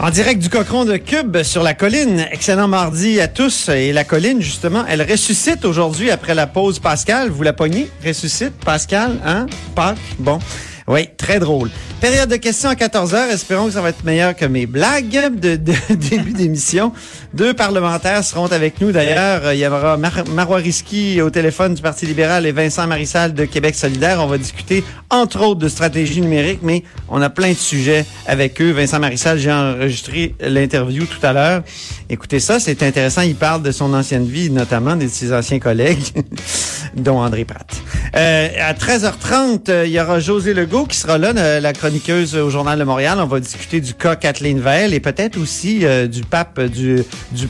En 0.00 0.10
direct 0.10 0.42
du 0.42 0.48
Cochon 0.48 0.84
de 0.84 0.96
Cube 0.96 1.42
sur 1.44 1.62
la 1.62 1.72
colline. 1.72 2.26
Excellent 2.32 2.66
mardi 2.66 3.20
à 3.20 3.28
tous. 3.28 3.68
Et 3.68 3.92
la 3.92 4.02
colline, 4.02 4.42
justement, 4.42 4.84
elle 4.88 5.02
ressuscite 5.02 5.64
aujourd'hui 5.64 6.10
après 6.10 6.34
la 6.34 6.48
pause 6.48 6.80
Pascal. 6.80 7.30
Vous 7.30 7.44
la 7.44 7.52
pognez? 7.52 7.88
Ressuscite, 8.04 8.52
Pascal, 8.64 9.20
hein? 9.24 9.46
Pâques? 9.74 9.96
Bon. 10.18 10.40
Oui, 10.88 11.08
très 11.16 11.38
drôle. 11.38 11.70
Période 12.04 12.28
de 12.28 12.36
questions 12.36 12.68
à 12.68 12.74
14 12.74 13.14
heures. 13.14 13.30
Espérons 13.30 13.64
que 13.64 13.72
ça 13.72 13.80
va 13.80 13.88
être 13.88 14.04
meilleur 14.04 14.36
que 14.36 14.44
mes 14.44 14.66
blagues 14.66 15.38
de, 15.40 15.56
début 15.94 16.34
d'émission. 16.34 16.92
Deux 17.32 17.54
parlementaires 17.54 18.22
seront 18.22 18.44
avec 18.44 18.78
nous. 18.82 18.92
D'ailleurs, 18.92 19.54
il 19.54 19.60
y 19.60 19.66
aura 19.66 19.96
Mar 19.96 20.12
Marois 20.28 20.60
au 20.60 21.30
téléphone 21.30 21.72
du 21.72 21.80
Parti 21.80 22.04
libéral 22.04 22.44
et 22.44 22.52
Vincent 22.52 22.86
Marissal 22.86 23.32
de 23.32 23.46
Québec 23.46 23.74
solidaire. 23.74 24.20
On 24.20 24.26
va 24.26 24.36
discuter, 24.36 24.84
entre 25.08 25.40
autres, 25.40 25.60
de 25.60 25.68
stratégie 25.68 26.20
numérique, 26.20 26.58
mais 26.60 26.82
on 27.08 27.22
a 27.22 27.30
plein 27.30 27.52
de 27.52 27.56
sujets 27.56 28.04
avec 28.26 28.60
eux. 28.60 28.72
Vincent 28.72 29.00
Marissal, 29.00 29.38
j'ai 29.38 29.50
enregistré 29.50 30.34
l'interview 30.40 31.06
tout 31.06 31.26
à 31.26 31.32
l'heure. 31.32 31.62
Écoutez 32.10 32.38
ça, 32.38 32.60
c'est 32.60 32.82
intéressant. 32.82 33.22
Il 33.22 33.34
parle 33.34 33.62
de 33.62 33.72
son 33.72 33.94
ancienne 33.94 34.26
vie, 34.26 34.50
notamment 34.50 34.94
de 34.94 35.08
ses 35.08 35.32
anciens 35.32 35.58
collègues, 35.58 36.04
dont 36.94 37.22
André 37.22 37.46
Pratt. 37.46 37.82
Euh, 38.16 38.48
à 38.60 38.74
13h30, 38.74 39.86
il 39.86 39.90
y 39.90 40.00
aura 40.00 40.20
José 40.20 40.54
Legault 40.54 40.86
qui 40.86 40.96
sera 40.96 41.18
là, 41.18 41.32
la 41.60 41.72
chroniqueuse 41.72 42.36
au 42.36 42.48
Journal 42.48 42.78
de 42.78 42.84
Montréal. 42.84 43.18
On 43.20 43.26
va 43.26 43.40
discuter 43.40 43.80
du 43.80 43.92
cas 43.92 44.14
Kathleen 44.14 44.60
Veil 44.60 44.94
et 44.94 45.00
peut-être 45.00 45.36
aussi 45.36 45.80
euh, 45.82 46.06
du 46.06 46.22
pape 46.22 46.60
du, 46.60 47.02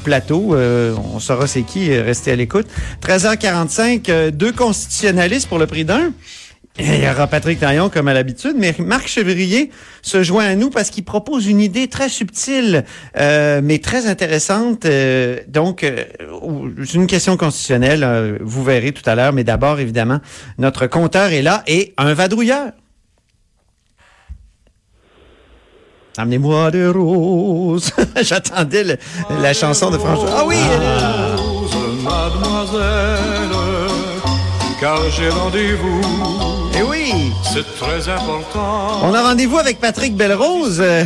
plateau. 0.03 0.55
Euh, 0.55 0.95
on 1.13 1.21
saura 1.21 1.47
c'est 1.47 1.63
qui. 1.63 1.95
Restez 1.95 2.33
à 2.33 2.37
l'écoute. 2.37 2.67
13h45, 3.03 4.31
deux 4.31 4.53
constitutionnalistes 4.53 5.49
pour 5.49 5.59
le 5.59 5.67
prix 5.67 5.85
d'un. 5.85 6.13
Il 6.77 7.05
y 7.05 7.09
aura 7.09 7.29
Patrick 7.29 7.61
Taillon 7.61 7.89
comme 7.89 8.09
à 8.09 8.15
l'habitude, 8.15 8.55
mais 8.59 8.75
Marc 8.81 9.07
Chevrier 9.07 9.71
se 10.03 10.25
joint 10.25 10.45
à 10.45 10.57
nous 10.57 10.71
parce 10.71 10.91
qu'il 10.91 11.05
propose 11.05 11.47
une 11.47 11.61
idée 11.61 11.87
très 11.87 12.09
subtile, 12.09 12.85
euh, 13.17 13.61
mais 13.63 13.79
très 13.79 14.07
intéressante. 14.09 14.85
Euh, 14.85 15.39
donc, 15.47 15.85
euh, 15.85 16.05
c'est 16.85 16.95
une 16.95 17.07
question 17.07 17.37
constitutionnelle, 17.37 18.39
vous 18.41 18.65
verrez 18.65 18.91
tout 18.91 19.09
à 19.09 19.15
l'heure, 19.15 19.33
mais 19.33 19.45
d'abord, 19.45 19.79
évidemment, 19.79 20.19
notre 20.59 20.89
compteur 20.89 21.33
est 21.33 21.43
là 21.43 21.63
et 21.69 21.95
un 21.97 22.13
vadrouilleur. 22.13 22.73
Amenez-moi 26.17 26.73
des 26.73 26.89
roses. 26.89 27.93
J'attendais 28.21 28.99
la 29.41 29.55
chanson 29.55 29.91
de 29.91 29.99
François. 29.99 30.31
Ah 30.39 30.45
oui! 30.45 30.57
mademoiselle, 32.05 33.49
car 34.79 34.99
j'ai 35.11 35.31
rendez-vous 35.31 36.54
eh 36.77 36.83
oui! 36.83 37.33
C'est 37.43 37.65
très 37.77 38.09
important. 38.09 39.01
On 39.03 39.15
a 39.15 39.23
rendez-vous 39.23 39.59
avec 39.59 39.81
Patrick 39.81 40.17
Belrose, 40.17 40.81
euh, 40.81 41.05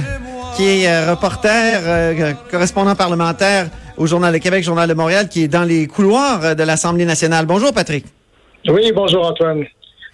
qui 0.56 0.64
est 0.64 0.88
euh, 0.88 1.10
reporter, 1.10 1.80
euh, 1.84 2.32
correspondant 2.50 2.94
parlementaire 2.94 3.68
au 3.96 4.06
Journal 4.06 4.32
de 4.32 4.38
Québec, 4.38 4.64
Journal 4.64 4.88
de 4.88 4.94
Montréal, 4.94 5.28
qui 5.28 5.44
est 5.44 5.48
dans 5.48 5.64
les 5.64 5.86
couloirs 5.86 6.56
de 6.56 6.62
l'Assemblée 6.62 7.04
nationale. 7.04 7.46
Bonjour, 7.46 7.72
Patrick. 7.72 8.06
Oui, 8.66 8.92
bonjour, 8.94 9.26
Antoine. 9.26 9.64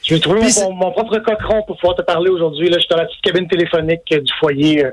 Je 0.02 0.14
vais 0.14 0.20
trouver 0.20 0.40
mon, 0.40 0.72
mon, 0.72 0.92
propre 0.92 1.18
cochon 1.18 1.62
pour 1.66 1.76
pouvoir 1.76 1.96
te 1.96 2.02
parler 2.02 2.30
aujourd'hui. 2.30 2.68
Je 2.72 2.78
suis 2.78 2.88
dans 2.88 2.96
la 2.96 3.06
petite 3.06 3.22
cabine 3.22 3.48
téléphonique 3.48 4.02
du 4.10 4.32
foyer 4.38 4.84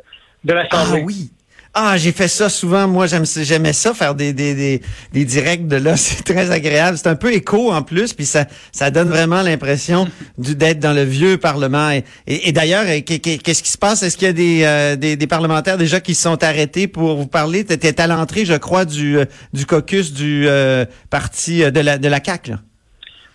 de 0.44 0.54
l'Assemblée. 0.54 1.02
Ah 1.02 1.06
oui. 1.06 1.32
Ah, 1.74 1.96
j'ai 1.96 2.12
fait 2.12 2.28
ça 2.28 2.50
souvent. 2.50 2.86
Moi, 2.86 3.06
j'aimais 3.08 3.72
ça, 3.72 3.94
faire 3.94 4.14
des, 4.14 4.34
des, 4.34 4.54
des, 4.54 4.82
des, 5.14 5.24
directs 5.24 5.68
de 5.68 5.78
là. 5.78 5.96
C'est 5.96 6.24
très 6.24 6.52
agréable. 6.52 6.98
C'est 6.98 7.08
un 7.08 7.16
peu 7.16 7.32
écho 7.34 7.72
en 7.72 7.82
plus, 7.82 8.14
puis 8.14 8.26
ça, 8.26 8.46
ça 8.74 8.92
donne 8.92 9.08
vraiment 9.08 9.42
l'impression 9.42 10.06
d'être 10.38 10.80
dans 10.80 10.92
le 10.92 11.04
vieux 11.04 11.38
Parlement. 11.38 11.90
Et, 11.92 12.04
et, 12.28 12.52
d'ailleurs, 12.52 12.84
qu'est-ce 13.06 13.64
qui 13.64 13.70
se 13.70 13.78
passe? 13.78 14.04
Est-ce 14.04 14.18
qu'il 14.18 14.28
y 14.28 14.30
a 14.30 14.34
des, 14.34 14.64
euh, 14.66 14.96
des, 14.98 15.16
des, 15.16 15.28
parlementaires 15.28 15.78
déjà 15.78 16.02
qui 16.02 16.14
se 16.14 16.24
sont 16.24 16.44
arrêtés 16.44 16.90
pour 16.90 17.16
vous 17.16 17.28
parler? 17.28 17.64
Tu 17.64 17.74
étais 17.74 18.02
à 18.02 18.08
l'entrée, 18.08 18.44
je 18.44 18.56
crois, 18.56 18.84
du, 18.84 19.18
euh, 19.20 19.26
du 19.54 19.66
caucus 19.66 20.12
du 20.12 20.48
euh, 20.50 20.84
parti 21.10 21.60
de 21.72 21.80
la, 21.80 21.98
de 21.98 22.08
la 22.10 22.22
CAQ. 22.22 22.52
Là. 22.52 22.58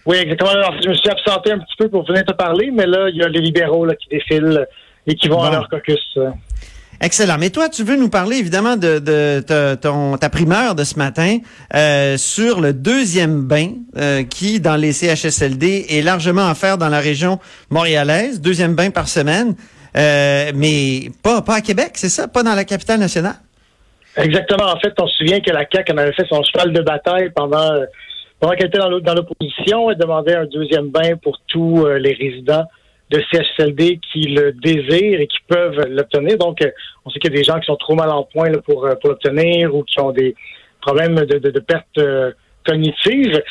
Oui, 0.04 0.18
exactement. 0.18 0.50
je 0.82 0.88
me 0.90 0.94
suis 0.94 1.08
absenté 1.08 1.52
un 1.52 1.58
petit 1.58 1.76
peu 1.78 1.88
pour 1.88 2.06
venir 2.06 2.24
te 2.24 2.32
parler, 2.34 2.70
mais 2.70 2.86
là, 2.86 3.08
il 3.08 3.16
y 3.16 3.22
a 3.22 3.28
les 3.28 3.40
libéraux 3.40 3.86
là, 3.86 3.94
qui 3.94 4.08
défilent 4.10 4.66
et 5.06 5.14
qui 5.14 5.28
vont 5.28 5.42
à 5.42 5.50
leur 5.50 5.68
caucus. 5.70 6.18
Excellent. 7.00 7.36
Mais 7.38 7.50
toi, 7.50 7.68
tu 7.68 7.84
veux 7.84 7.96
nous 7.96 8.08
parler 8.08 8.38
évidemment 8.38 8.76
de, 8.76 9.40
ta 10.16 10.30
primeur 10.30 10.74
de 10.74 10.84
ce 10.84 10.98
matin 10.98 11.38
euh, 11.74 12.16
sur 12.16 12.60
le 12.60 12.72
deuxième 12.72 13.42
bain 13.42 13.72
euh, 13.96 14.22
qui, 14.24 14.60
dans 14.60 14.76
les 14.76 14.92
CHSLD, 14.92 15.86
est 15.90 16.02
largement 16.02 16.50
offert 16.50 16.78
dans 16.78 16.88
la 16.88 17.00
région 17.00 17.38
montréalaise. 17.70 18.40
Deuxième 18.40 18.74
bain 18.74 18.90
par 18.90 19.08
semaine, 19.08 19.54
euh, 19.96 20.52
mais 20.54 21.10
pas, 21.22 21.42
pas 21.42 21.56
à 21.56 21.60
Québec, 21.60 21.92
c'est 21.94 22.08
ça? 22.08 22.28
Pas 22.28 22.42
dans 22.42 22.54
la 22.54 22.64
capitale 22.64 23.00
nationale? 23.00 23.36
Exactement. 24.16 24.72
En 24.72 24.78
fait, 24.80 24.94
on 24.98 25.06
se 25.06 25.18
souvient 25.18 25.40
que 25.40 25.50
la 25.50 25.66
CAQ 25.70 25.92
en 25.92 25.98
avait 25.98 26.14
fait 26.14 26.26
son 26.28 26.42
cheval 26.42 26.72
de 26.72 26.80
bataille 26.80 27.30
pendant, 27.36 27.72
pendant 28.40 28.54
qu'elle 28.54 28.68
était 28.68 28.78
dans 28.78 29.14
l'opposition. 29.14 29.90
Elle 29.90 29.98
demandait 29.98 30.36
un 30.36 30.46
deuxième 30.46 30.88
bain 30.88 31.16
pour 31.22 31.38
tous 31.46 31.86
les 31.86 32.14
résidents 32.14 32.64
de 33.10 33.22
CHSLD 33.30 34.00
qui 34.12 34.22
le 34.22 34.52
désirent 34.52 35.20
et 35.20 35.26
qui 35.26 35.38
peuvent 35.48 35.80
l'obtenir. 35.88 36.38
Donc, 36.38 36.60
euh, 36.62 36.70
on 37.04 37.10
sait 37.10 37.18
qu'il 37.18 37.30
y 37.30 37.34
a 37.34 37.38
des 37.38 37.44
gens 37.44 37.58
qui 37.60 37.66
sont 37.66 37.76
trop 37.76 37.94
mal 37.94 38.10
en 38.10 38.24
point 38.24 38.50
pour, 38.64 38.84
euh, 38.84 38.94
pour 38.96 39.10
l'obtenir 39.10 39.74
ou 39.74 39.84
qui 39.84 40.00
ont 40.00 40.12
des 40.12 40.34
problèmes 40.80 41.14
de, 41.14 41.38
de, 41.38 41.50
de 41.50 41.60
perte 41.60 41.86
euh, 41.98 42.32
cognitive. 42.66 43.42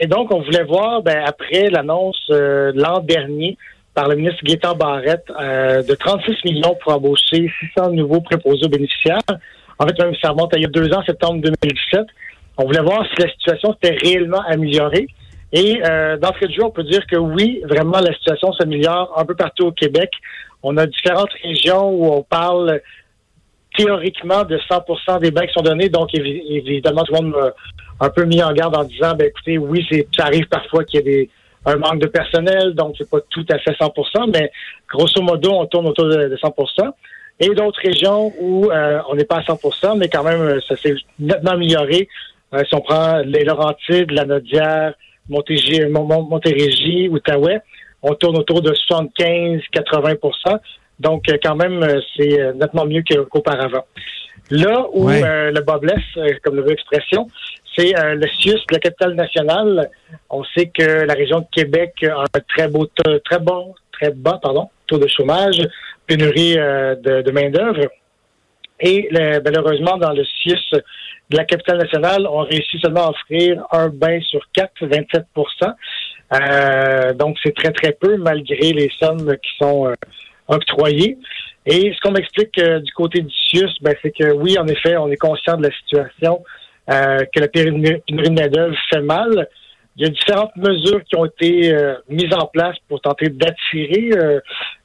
et 0.00 0.06
donc, 0.06 0.32
on 0.32 0.40
voulait 0.42 0.62
voir, 0.62 1.02
ben, 1.02 1.24
après 1.26 1.70
l'annonce 1.70 2.22
l'an 2.28 3.00
dernier 3.00 3.56
par 3.94 4.08
le 4.08 4.14
ministre 4.14 4.44
Gaétan 4.44 4.76
Barrette 4.76 5.26
de 5.28 5.94
36 5.94 6.44
millions 6.44 6.76
pour 6.80 6.92
embaucher 6.92 7.50
600 7.74 7.90
nouveaux 7.90 8.20
préposés 8.20 8.66
aux 8.66 8.68
bénéficiaires. 8.68 9.18
En 9.80 9.88
fait, 9.88 9.98
même 10.00 10.14
ça 10.22 10.30
remonte 10.30 10.54
à 10.54 10.56
il 10.56 10.62
y 10.62 10.66
a 10.66 10.68
deux 10.68 10.92
ans, 10.94 11.02
septembre 11.04 11.40
2017. 11.42 12.02
On 12.58 12.66
voulait 12.66 12.82
voir 12.82 13.04
si 13.06 13.22
la 13.22 13.28
situation 13.28 13.72
s'était 13.72 13.96
réellement 13.96 14.42
améliorée. 14.46 15.08
Et 15.52 15.80
euh, 15.84 16.16
d'entrée 16.18 16.46
de 16.46 16.52
jeu, 16.52 16.64
on 16.64 16.70
peut 16.70 16.84
dire 16.84 17.06
que 17.06 17.16
oui, 17.16 17.62
vraiment, 17.64 18.00
la 18.00 18.12
situation 18.12 18.52
s'améliore 18.52 19.14
un 19.16 19.24
peu 19.24 19.34
partout 19.34 19.66
au 19.66 19.72
Québec. 19.72 20.10
On 20.62 20.76
a 20.76 20.86
différentes 20.86 21.32
régions 21.42 21.90
où 21.90 22.06
on 22.06 22.22
parle 22.22 22.80
théoriquement 23.76 24.44
de 24.44 24.58
100% 24.58 25.20
des 25.20 25.30
bains 25.30 25.46
qui 25.46 25.52
sont 25.52 25.62
donnés. 25.62 25.88
Donc, 25.88 26.10
évidemment, 26.14 27.04
tout 27.04 27.14
le 27.14 27.22
monde 27.22 27.34
m'a 27.34 28.06
un 28.06 28.10
peu 28.10 28.24
mis 28.24 28.42
en 28.42 28.52
garde 28.52 28.76
en 28.76 28.84
disant, 28.84 29.14
ben 29.14 29.28
écoutez, 29.28 29.58
oui, 29.58 29.86
ça 30.16 30.24
arrive 30.24 30.46
parfois 30.48 30.84
qu'il 30.84 31.00
y 31.00 31.02
a 31.02 31.04
des, 31.04 31.30
un 31.64 31.76
manque 31.76 32.00
de 32.00 32.06
personnel, 32.06 32.74
donc 32.74 32.94
c'est 32.98 33.08
pas 33.08 33.20
tout 33.30 33.44
à 33.50 33.58
fait 33.58 33.72
100% 33.72 34.30
mais 34.32 34.50
grosso 34.88 35.20
modo, 35.22 35.52
on 35.52 35.66
tourne 35.66 35.88
autour 35.88 36.06
de, 36.06 36.36
100% 36.36 36.90
Et 37.40 37.48
d'autres 37.50 37.80
régions 37.82 38.32
où 38.40 38.70
euh, 38.70 39.00
on 39.08 39.14
n'est 39.16 39.24
pas 39.24 39.38
à 39.38 39.42
100% 39.42 39.98
mais 39.98 40.08
quand 40.08 40.22
même, 40.22 40.60
ça 40.66 40.76
s'est 40.76 40.94
nettement 41.18 41.52
amélioré. 41.52 42.08
Euh, 42.54 42.62
si 42.66 42.74
on 42.74 42.80
prend 42.80 43.18
les 43.18 43.44
Laurentides, 43.44 44.10
la 44.10 44.24
Nodière, 44.24 44.94
Montérégie, 45.28 47.08
Outaouais, 47.08 47.60
on 48.02 48.14
tourne 48.14 48.38
autour 48.38 48.62
de 48.62 48.72
75-80% 48.72 50.58
Donc, 51.00 51.28
euh, 51.28 51.36
quand 51.42 51.56
même, 51.56 51.82
euh, 51.82 52.00
c'est 52.16 52.40
euh, 52.40 52.52
nettement 52.52 52.86
mieux 52.86 53.02
qu'auparavant. 53.02 53.84
Là 54.50 54.86
où 54.94 55.08
le 55.08 55.60
bas 55.60 55.78
blesse, 55.78 56.40
comme 56.42 56.56
le 56.56 56.62
veut 56.62 56.70
l'expression, 56.70 57.28
c'est 57.76 57.92
le 57.92 58.26
CIUS, 58.40 58.60
la 58.70 58.78
capitale 58.78 59.12
nationale. 59.12 59.90
On 60.30 60.42
sait 60.42 60.68
que 60.68 61.04
la 61.04 61.12
région 61.12 61.40
de 61.40 61.46
Québec 61.52 62.02
a 62.02 62.22
un 62.22 62.40
très 62.56 62.66
beau, 62.66 62.86
très 62.86 63.38
bon, 63.40 63.74
très 63.92 64.10
bas, 64.10 64.40
pardon, 64.42 64.70
taux 64.86 64.96
de 64.96 65.06
chômage, 65.06 65.60
pénurie 66.06 66.54
de, 66.54 67.30
main-d'œuvre. 67.30 67.88
Et 68.80 69.10
malheureusement, 69.12 69.98
dans 69.98 70.12
le 70.12 70.24
CIUS 70.24 70.80
de 71.30 71.36
la 71.36 71.44
capitale 71.44 71.78
nationale 71.78 72.26
ont 72.26 72.44
réussi 72.44 72.78
seulement 72.80 73.06
à 73.06 73.10
offrir 73.10 73.62
un 73.70 73.88
bain 73.88 74.20
sur 74.22 74.40
quatre, 74.52 74.80
27% 74.82 75.24
euh, 76.32 77.12
Donc, 77.14 77.36
c'est 77.42 77.54
très, 77.54 77.72
très 77.72 77.92
peu, 77.92 78.16
malgré 78.16 78.72
les 78.72 78.90
sommes 78.98 79.36
qui 79.36 79.50
sont 79.60 79.88
euh, 79.88 79.94
octroyées. 80.48 81.18
Et 81.66 81.92
ce 81.92 82.00
qu'on 82.00 82.12
m'explique 82.12 82.58
euh, 82.58 82.80
du 82.80 82.92
côté 82.92 83.20
du 83.20 83.34
CIUS, 83.34 83.70
ben, 83.82 83.94
c'est 84.02 84.10
que 84.10 84.32
oui, 84.32 84.58
en 84.58 84.66
effet, 84.66 84.96
on 84.96 85.10
est 85.10 85.16
conscient 85.16 85.58
de 85.58 85.64
la 85.64 85.70
situation, 85.72 86.42
euh, 86.90 87.18
que 87.34 87.40
la 87.40 87.48
pénurie 87.48 88.02
de 88.08 88.30
main-d'œuvre 88.30 88.76
fait 88.90 89.02
mal. 89.02 89.48
Il 89.96 90.04
y 90.04 90.06
a 90.06 90.10
différentes 90.10 90.56
mesures 90.56 91.02
qui 91.02 91.16
ont 91.16 91.24
été 91.24 91.74
mises 92.08 92.32
en 92.32 92.46
place 92.46 92.76
pour 92.88 93.00
tenter 93.00 93.30
d'attirer 93.30 94.10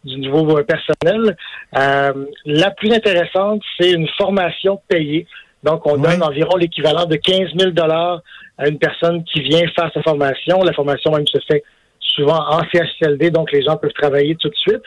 du 0.03 0.17
nouveau 0.17 0.59
personnel. 0.63 1.37
la 1.71 2.71
plus 2.71 2.91
intéressante, 2.91 3.61
c'est 3.77 3.91
une 3.91 4.07
formation 4.17 4.81
payée 4.87 5.27
Donc, 5.63 5.85
on 5.85 5.97
donne 5.97 6.21
environ 6.21 6.57
l'équivalent 6.57 7.05
de 7.05 7.15
15 7.15 7.51
000 7.57 7.71
dollars 7.71 8.21
à 8.57 8.67
une 8.67 8.77
personne 8.77 9.23
qui 9.23 9.41
vient 9.41 9.65
faire 9.75 9.89
sa 9.93 10.01
formation. 10.01 10.61
La 10.63 10.73
formation 10.73 11.11
même 11.11 11.27
se 11.27 11.39
fait 11.47 11.63
souvent 11.99 12.39
en 12.49 12.61
CHSLD, 12.71 13.31
donc 13.31 13.51
les 13.51 13.63
gens 13.63 13.77
peuvent 13.77 13.93
travailler 13.93 14.35
tout 14.35 14.49
de 14.49 14.55
suite. 14.55 14.83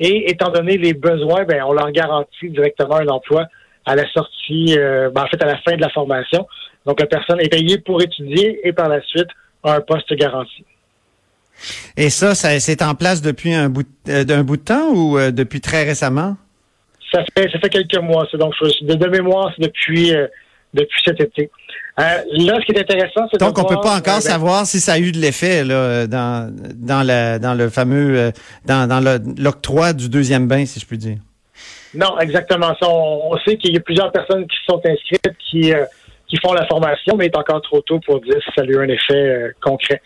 Et 0.00 0.30
étant 0.30 0.50
donné 0.50 0.76
les 0.76 0.94
besoins, 0.94 1.44
ben, 1.44 1.62
on 1.66 1.72
leur 1.72 1.90
garantit 1.90 2.50
directement 2.50 2.96
un 2.96 3.08
emploi 3.08 3.46
à 3.84 3.96
la 3.96 4.08
sortie, 4.12 4.76
euh, 4.78 5.10
ben, 5.10 5.22
en 5.22 5.26
fait, 5.26 5.42
à 5.42 5.46
la 5.46 5.58
fin 5.58 5.76
de 5.76 5.80
la 5.80 5.88
formation. 5.88 6.46
Donc, 6.86 7.00
la 7.00 7.06
personne 7.06 7.40
est 7.40 7.48
payée 7.48 7.78
pour 7.78 8.00
étudier 8.02 8.60
et 8.66 8.72
par 8.72 8.88
la 8.88 9.00
suite 9.02 9.28
a 9.64 9.74
un 9.74 9.80
poste 9.80 10.12
garanti. 10.14 10.64
Et 11.96 12.10
ça, 12.10 12.34
ça 12.34 12.60
c'est 12.60 12.82
en 12.82 12.94
place 12.94 13.22
depuis 13.22 13.52
un 13.52 13.68
bout, 13.68 13.86
euh, 14.08 14.24
de 14.24 14.56
temps 14.56 14.90
ou 14.92 15.18
euh, 15.18 15.30
depuis 15.30 15.60
très 15.60 15.84
récemment? 15.84 16.36
Ça 17.12 17.24
fait, 17.36 17.50
ça 17.50 17.58
fait 17.58 17.68
quelques 17.68 17.98
mois. 17.98 18.26
C'est 18.30 18.38
donc 18.38 18.54
de, 18.60 18.94
de 18.94 19.06
mémoire, 19.06 19.52
c'est 19.56 19.64
depuis, 19.64 20.14
euh, 20.14 20.26
depuis 20.74 21.00
cet 21.04 21.20
été. 21.20 21.50
Euh, 21.98 22.02
là, 22.02 22.58
ce 22.60 22.66
qui 22.66 22.72
est 22.72 22.80
intéressant, 22.80 23.26
c'est 23.30 23.40
Donc, 23.40 23.58
on 23.58 23.64
peut 23.64 23.74
voir, 23.74 23.82
pas 23.82 23.96
encore 23.96 24.14
euh, 24.14 24.16
ben, 24.16 24.20
savoir 24.20 24.66
si 24.66 24.78
ça 24.78 24.92
a 24.92 24.98
eu 24.98 25.10
de 25.10 25.18
l'effet 25.18 25.64
là 25.64 26.06
dans 26.06 26.54
dans 26.74 27.02
la 27.04 27.38
dans 27.40 27.54
le 27.54 27.70
fameux 27.70 28.30
dans 28.64 28.86
dans 28.86 29.00
l'octroi 29.36 29.92
du 29.92 30.08
deuxième 30.08 30.46
bain, 30.46 30.64
si 30.64 30.78
je 30.78 30.86
puis 30.86 30.98
dire. 30.98 31.16
Non, 31.94 32.18
exactement 32.20 32.76
ça. 32.80 32.88
On, 32.88 33.32
on 33.32 33.38
sait 33.38 33.56
qu'il 33.56 33.72
y 33.72 33.78
a 33.78 33.80
plusieurs 33.80 34.12
personnes 34.12 34.46
qui 34.46 34.56
sont 34.68 34.80
inscrites, 34.84 35.32
qui, 35.50 35.72
qui 36.28 36.36
font 36.36 36.52
la 36.52 36.66
formation, 36.66 37.16
mais 37.16 37.26
il 37.26 37.28
est 37.28 37.36
encore 37.36 37.62
trop 37.62 37.80
tôt 37.80 37.98
pour 38.00 38.20
dire 38.20 38.36
si 38.44 38.50
ça 38.54 38.62
a 38.62 38.64
eu 38.64 38.78
un 38.78 38.88
effet 38.88 39.52
concret. 39.60 40.02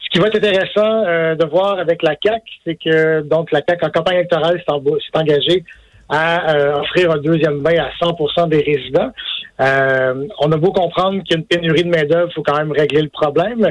Ce 0.00 0.08
qui 0.08 0.18
va 0.18 0.28
être 0.28 0.36
intéressant 0.36 1.02
de 1.02 1.50
voir 1.50 1.78
avec 1.78 2.02
la 2.02 2.16
CAC, 2.16 2.42
c'est 2.64 2.76
que 2.82 3.20
donc 3.20 3.52
la 3.52 3.60
CAC 3.60 3.84
en 3.84 3.90
campagne 3.90 4.16
électorale 4.16 4.58
s'est 4.66 5.18
engagée 5.18 5.64
à 6.08 6.54
euh, 6.54 6.80
offrir 6.80 7.10
un 7.10 7.18
deuxième 7.18 7.60
bain 7.60 7.76
à 7.78 7.90
100% 8.04 8.48
des 8.48 8.62
résidents. 8.62 9.10
Euh, 9.60 10.26
on 10.40 10.52
a 10.52 10.56
beau 10.56 10.72
comprendre 10.72 11.22
qu'il 11.22 11.32
y 11.32 11.34
a 11.34 11.38
une 11.38 11.46
pénurie 11.46 11.84
de 11.84 11.88
main-d'œuvre, 11.88 12.28
il 12.30 12.34
faut 12.34 12.42
quand 12.42 12.56
même 12.56 12.72
régler 12.72 13.02
le 13.02 13.08
problème. 13.08 13.70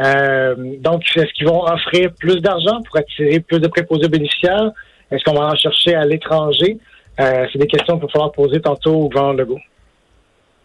Euh, 0.00 0.54
donc, 0.80 1.02
est-ce 1.14 1.32
qu'ils 1.34 1.46
vont 1.46 1.64
offrir 1.64 2.10
plus 2.18 2.40
d'argent 2.40 2.80
pour 2.86 2.96
attirer 2.96 3.40
plus 3.40 3.60
de 3.60 3.68
préposés 3.68 4.08
bénéficiaires? 4.08 4.70
Est-ce 5.10 5.22
qu'on 5.24 5.38
va 5.38 5.48
en 5.48 5.56
chercher 5.56 5.94
à 5.94 6.04
l'étranger? 6.04 6.78
Euh, 7.20 7.46
c'est 7.52 7.58
des 7.58 7.66
questions 7.66 7.94
qu'il 7.94 8.06
va 8.06 8.12
falloir 8.12 8.32
poser 8.32 8.60
tantôt 8.60 8.94
au 8.94 9.08
gouvernement 9.08 9.34
Legault. 9.34 9.60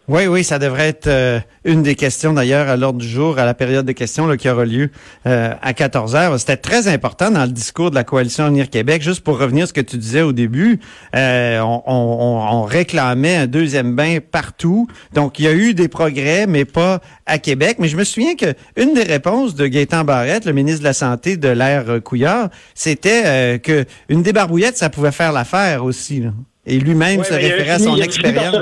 Oui, 0.08 0.26
oui, 0.26 0.42
ça 0.42 0.58
devrait 0.58 0.88
être 0.88 1.06
euh, 1.06 1.38
une 1.64 1.84
des 1.84 1.94
questions 1.94 2.32
d'ailleurs 2.32 2.68
à 2.68 2.76
l'ordre 2.76 2.98
du 2.98 3.06
jour, 3.08 3.38
à 3.38 3.44
la 3.44 3.54
période 3.54 3.86
de 3.86 3.92
questions 3.92 4.26
là, 4.26 4.36
qui 4.36 4.48
aura 4.50 4.64
lieu 4.64 4.90
euh, 5.26 5.54
à 5.62 5.72
14 5.74 6.16
heures. 6.16 6.40
C'était 6.40 6.56
très 6.56 6.88
important 6.88 7.30
dans 7.30 7.44
le 7.44 7.52
discours 7.52 7.90
de 7.90 7.94
la 7.94 8.02
coalition 8.02 8.44
Avenir 8.44 8.68
Québec. 8.68 9.00
Juste 9.00 9.20
pour 9.20 9.38
revenir 9.38 9.62
à 9.64 9.66
ce 9.68 9.72
que 9.72 9.80
tu 9.80 9.96
disais 9.96 10.22
au 10.22 10.32
début, 10.32 10.80
euh, 11.14 11.60
on, 11.60 11.82
on- 11.86 12.48
on 12.52 12.62
réclamait 12.64 13.36
un 13.36 13.46
deuxième 13.46 13.94
bain 13.94 14.18
partout. 14.28 14.88
Donc, 15.14 15.38
il 15.38 15.44
y 15.44 15.48
a 15.48 15.52
eu 15.52 15.72
des 15.72 15.86
progrès, 15.86 16.46
mais 16.48 16.64
pas 16.64 17.00
à 17.24 17.38
Québec. 17.38 17.76
Mais 17.78 17.86
je 17.86 17.96
me 17.96 18.02
souviens 18.04 18.34
que 18.34 18.54
une 18.76 18.94
des 18.94 19.04
réponses 19.04 19.54
de 19.54 19.68
Gaétan 19.68 20.02
Barrette, 20.02 20.44
le 20.46 20.52
ministre 20.52 20.80
de 20.80 20.84
la 20.84 20.94
Santé 20.94 21.36
de 21.36 21.48
l'ère 21.48 22.02
Couillard, 22.02 22.48
c'était 22.74 23.22
euh, 23.24 23.58
que 23.58 23.84
une 24.08 24.22
débarbouillette, 24.24 24.76
ça 24.76 24.90
pouvait 24.90 25.12
faire 25.12 25.30
l'affaire 25.32 25.84
aussi. 25.84 26.20
là. 26.20 26.30
Et 26.66 26.78
lui-même 26.80 27.20
Ouais, 27.20 27.24
se 27.24 27.34
référait 27.34 27.70
à 27.70 27.78
son 27.78 27.96
expérience. 28.02 28.54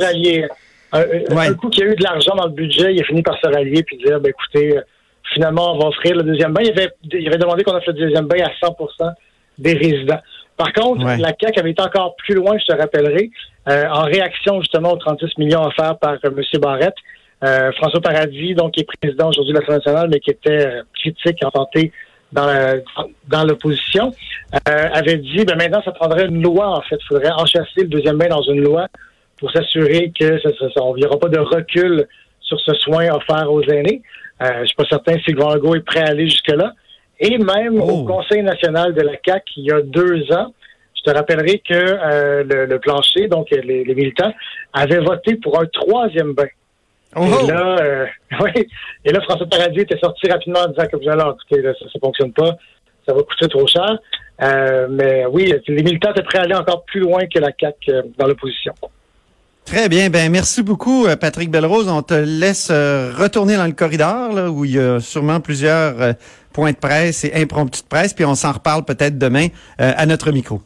Un, 0.93 1.01
un- 1.01 1.37
Ouais. 1.37 1.47
un 1.49 1.55
coup 1.55 1.69
qu'il 1.71 1.85
y 1.85 1.89
a 1.89 1.93
eu 1.93 1.97
de 1.97 2.03
l'argent 2.03 2.35
dans 2.35 2.47
le 2.47 2.53
budget, 2.53 2.93
il 2.95 3.01
a 3.01 3.05
fini 3.05 3.23
par 3.23 3.39
se 3.41 3.47
rallier 3.47 3.83
puis 3.83 3.97
dire, 3.99 4.21
ben, 4.21 4.31
écoutez, 4.31 4.77
euh, 4.77 4.81
finalement, 5.35 5.75
on 5.75 5.79
va 5.79 5.87
offrir 5.89 6.17
le 6.17 6.23
deuxième 6.23 6.53
bain. 6.53 6.63
Il 6.65 6.71
avait, 6.71 6.91
il 7.13 7.27
avait 7.29 7.39
demandé 7.39 7.63
qu'on 7.63 7.75
offre 7.75 7.89
le 7.89 7.93
deuxième 7.95 8.27
bain 8.27 8.43
à 8.45 8.51
100 8.61 8.77
des 9.59 9.75
résidents. 9.75 10.21
Par 10.57 10.73
contre, 10.73 11.05
Ouais. 11.05 11.17
la 11.17 11.33
CAQ 11.41 11.61
avait 11.61 11.71
été 11.71 11.83
encore 11.83 12.17
plus 12.17 12.35
loin, 12.35 12.57
je 12.59 12.65
te 12.67 12.77
rappellerai, 12.79 13.31
euh, 13.69 13.85
en 13.91 14.03
réaction 14.03 14.61
justement 14.61 14.93
aux 14.93 14.97
36 14.97 15.39
millions 15.39 15.63
offerts 15.65 15.99
par 15.99 16.13
euh, 16.25 16.31
M. 16.37 16.43
Barrette. 16.61 16.95
Euh, 17.43 17.73
François 17.73 18.01
Paradis, 18.03 18.55
donc, 18.55 18.73
qui 18.73 18.81
est 18.81 18.89
président 19.01 19.29
aujourd'hui 19.31 19.55
de 19.55 19.59
l'Assemblée 19.61 19.79
nationale, 19.79 20.09
mais 20.13 20.21
qui 20.21 20.31
était 20.31 20.67
euh, 20.67 20.83
critique 20.95 21.39
en 21.45 21.51
tenté 21.51 21.91
dans, 22.33 22.45
la- 22.45 22.75
dans 23.29 23.45
l'opposition, 23.45 24.13
euh, 24.69 24.89
avait 24.93 25.17
dit, 25.17 25.45
ben 25.47 25.57
maintenant, 25.57 25.81
ça 25.83 25.93
prendrait 25.93 26.27
une 26.27 26.43
loi, 26.43 26.69
en 26.69 26.83
fait. 26.83 26.97
Il 27.01 27.07
faudrait 27.09 27.31
enchasser 27.33 27.79
le 27.83 27.89
deuxième 27.89 28.19
bain 28.19 28.29
dans 28.29 28.43
une 28.43 28.61
loi 28.61 28.89
pour 29.41 29.51
s'assurer 29.51 30.13
que 30.19 30.39
ça, 30.41 30.51
ça, 30.59 30.67
ça- 30.73 30.83
on 30.83 30.95
n'y 30.95 31.05
aura 31.05 31.19
pas 31.19 31.29
de 31.29 31.39
recul 31.41 32.07
sur 32.41 32.61
ce 32.61 32.75
soin 32.75 33.09
offert 33.15 33.51
aux 33.51 33.63
aînés. 33.63 34.03
Euh, 34.43 34.61
je 34.61 34.67
suis 34.67 34.77
pas 34.77 34.85
certain 34.89 35.17
si 35.25 35.33
gouvernement 35.33 35.55
Legault 35.57 35.75
est 35.77 35.81
prêt 35.85 36.01
à 36.01 36.09
aller 36.11 36.29
jusque-là. 36.29 36.75
Et 37.19 37.37
même 37.39 37.81
Oh. 37.81 37.91
au 37.91 38.05
Conseil 38.05 38.43
national 38.43 38.95
de 38.95 39.03
la 39.03 39.13
CAQ, 39.25 39.45
il 39.57 39.65
y 39.65 39.73
a 39.73 39.81
deux 39.83 40.31
ans, 40.33 40.55
je 40.97 41.03
te 41.11 41.17
rappellerai 41.17 41.59
que 41.59 41.75
euh, 41.75 42.45
le, 42.45 42.67
le 42.67 42.79
plancher, 42.79 43.29
donc 43.29 43.49
les, 43.51 43.85
les 43.85 43.95
militants, 43.95 44.33
avaient 44.73 45.01
voté 45.01 45.37
pour 45.37 45.61
un 45.61 45.67
troisième 45.67 46.33
bain. 46.35 46.49
Oh, 47.17 47.25
Et 47.25 47.29
oh. 47.43 47.47
là, 47.51 47.77
euh, 47.81 48.07
oui. 48.41 48.67
Et 49.05 49.13
là, 49.13 49.21
François 49.23 49.47
Paradis 49.47 49.81
était 49.81 49.99
sorti 49.99 50.31
rapidement 50.31 50.61
en 50.61 50.69
disant 50.69 50.87
que 50.87 50.97
vous 50.97 51.09
allez 51.09 51.23
écoutez, 51.23 51.63
là, 51.63 51.73
ça 51.79 51.85
ne 51.95 52.01
fonctionne 52.01 52.33
pas, 52.33 52.57
ça 53.07 53.15
va 53.15 53.23
coûter 53.23 53.49
trop 53.49 53.67
cher. 53.67 53.99
Euh, 54.43 54.87
mais 54.91 55.27
oui, 55.27 55.53
les 55.69 55.83
militants 55.83 56.13
étaient 56.13 56.23
prêts 56.23 56.39
à 56.39 56.43
aller 56.43 56.55
encore 56.55 56.85
plus 56.85 57.01
loin 57.01 57.21
que 57.27 57.39
la 57.39 57.51
CAQ 57.59 57.91
euh, 57.91 58.03
dans 58.19 58.27
l'opposition. 58.27 58.73
Très 59.71 59.89
bien. 59.89 60.11
Ben 60.11 60.33
merci 60.33 60.65
beaucoup, 60.65 61.07
euh, 61.07 61.15
Patrick 61.15 61.49
Belrose. 61.49 61.87
On 61.89 62.03
te 62.03 62.13
laisse 62.15 62.71
euh, 62.73 63.13
retourner 63.17 63.57
dans 63.57 63.67
le 63.67 63.73
corridor 63.73 64.33
là, 64.33 64.51
où 64.51 64.65
il 64.65 64.73
y 64.73 64.81
a 64.81 64.99
sûrement 64.99 65.39
plusieurs 65.39 66.03
euh, 66.03 66.13
points 66.53 66.73
de 66.73 66.77
presse 66.77 67.23
et 67.23 67.33
impromptus 67.37 67.85
de 67.85 67.87
presse, 67.87 68.13
puis 68.13 68.25
on 68.25 68.35
s'en 68.35 68.51
reparle 68.51 68.85
peut-être 68.85 69.17
demain 69.17 69.47
euh, 69.81 69.93
à 69.97 70.07
notre 70.07 70.33
micro. 70.33 70.61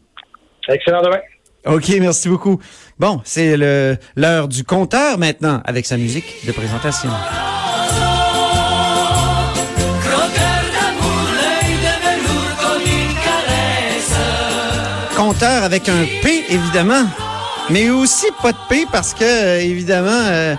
Excellent 0.70 1.02
demain. 1.02 1.18
OK, 1.66 1.86
merci 2.00 2.30
beaucoup. 2.30 2.58
Bon, 2.98 3.20
c'est 3.24 3.58
l'heure 4.16 4.48
du 4.48 4.64
compteur 4.64 5.18
maintenant 5.18 5.60
avec 5.66 5.84
sa 5.84 5.98
musique 5.98 6.46
de 6.46 6.52
présentation. 6.52 7.10
Compteur 15.14 15.62
avec 15.62 15.90
un 15.90 16.04
P, 16.22 16.44
évidemment, 16.48 17.04
mais 17.70 17.90
aussi 17.90 18.26
pas 18.42 18.52
de 18.52 18.58
P 18.68 18.86
parce 18.90 19.14
que, 19.14 19.24
euh, 19.24 19.60
évidemment, 19.60 20.08
euh, 20.10 20.54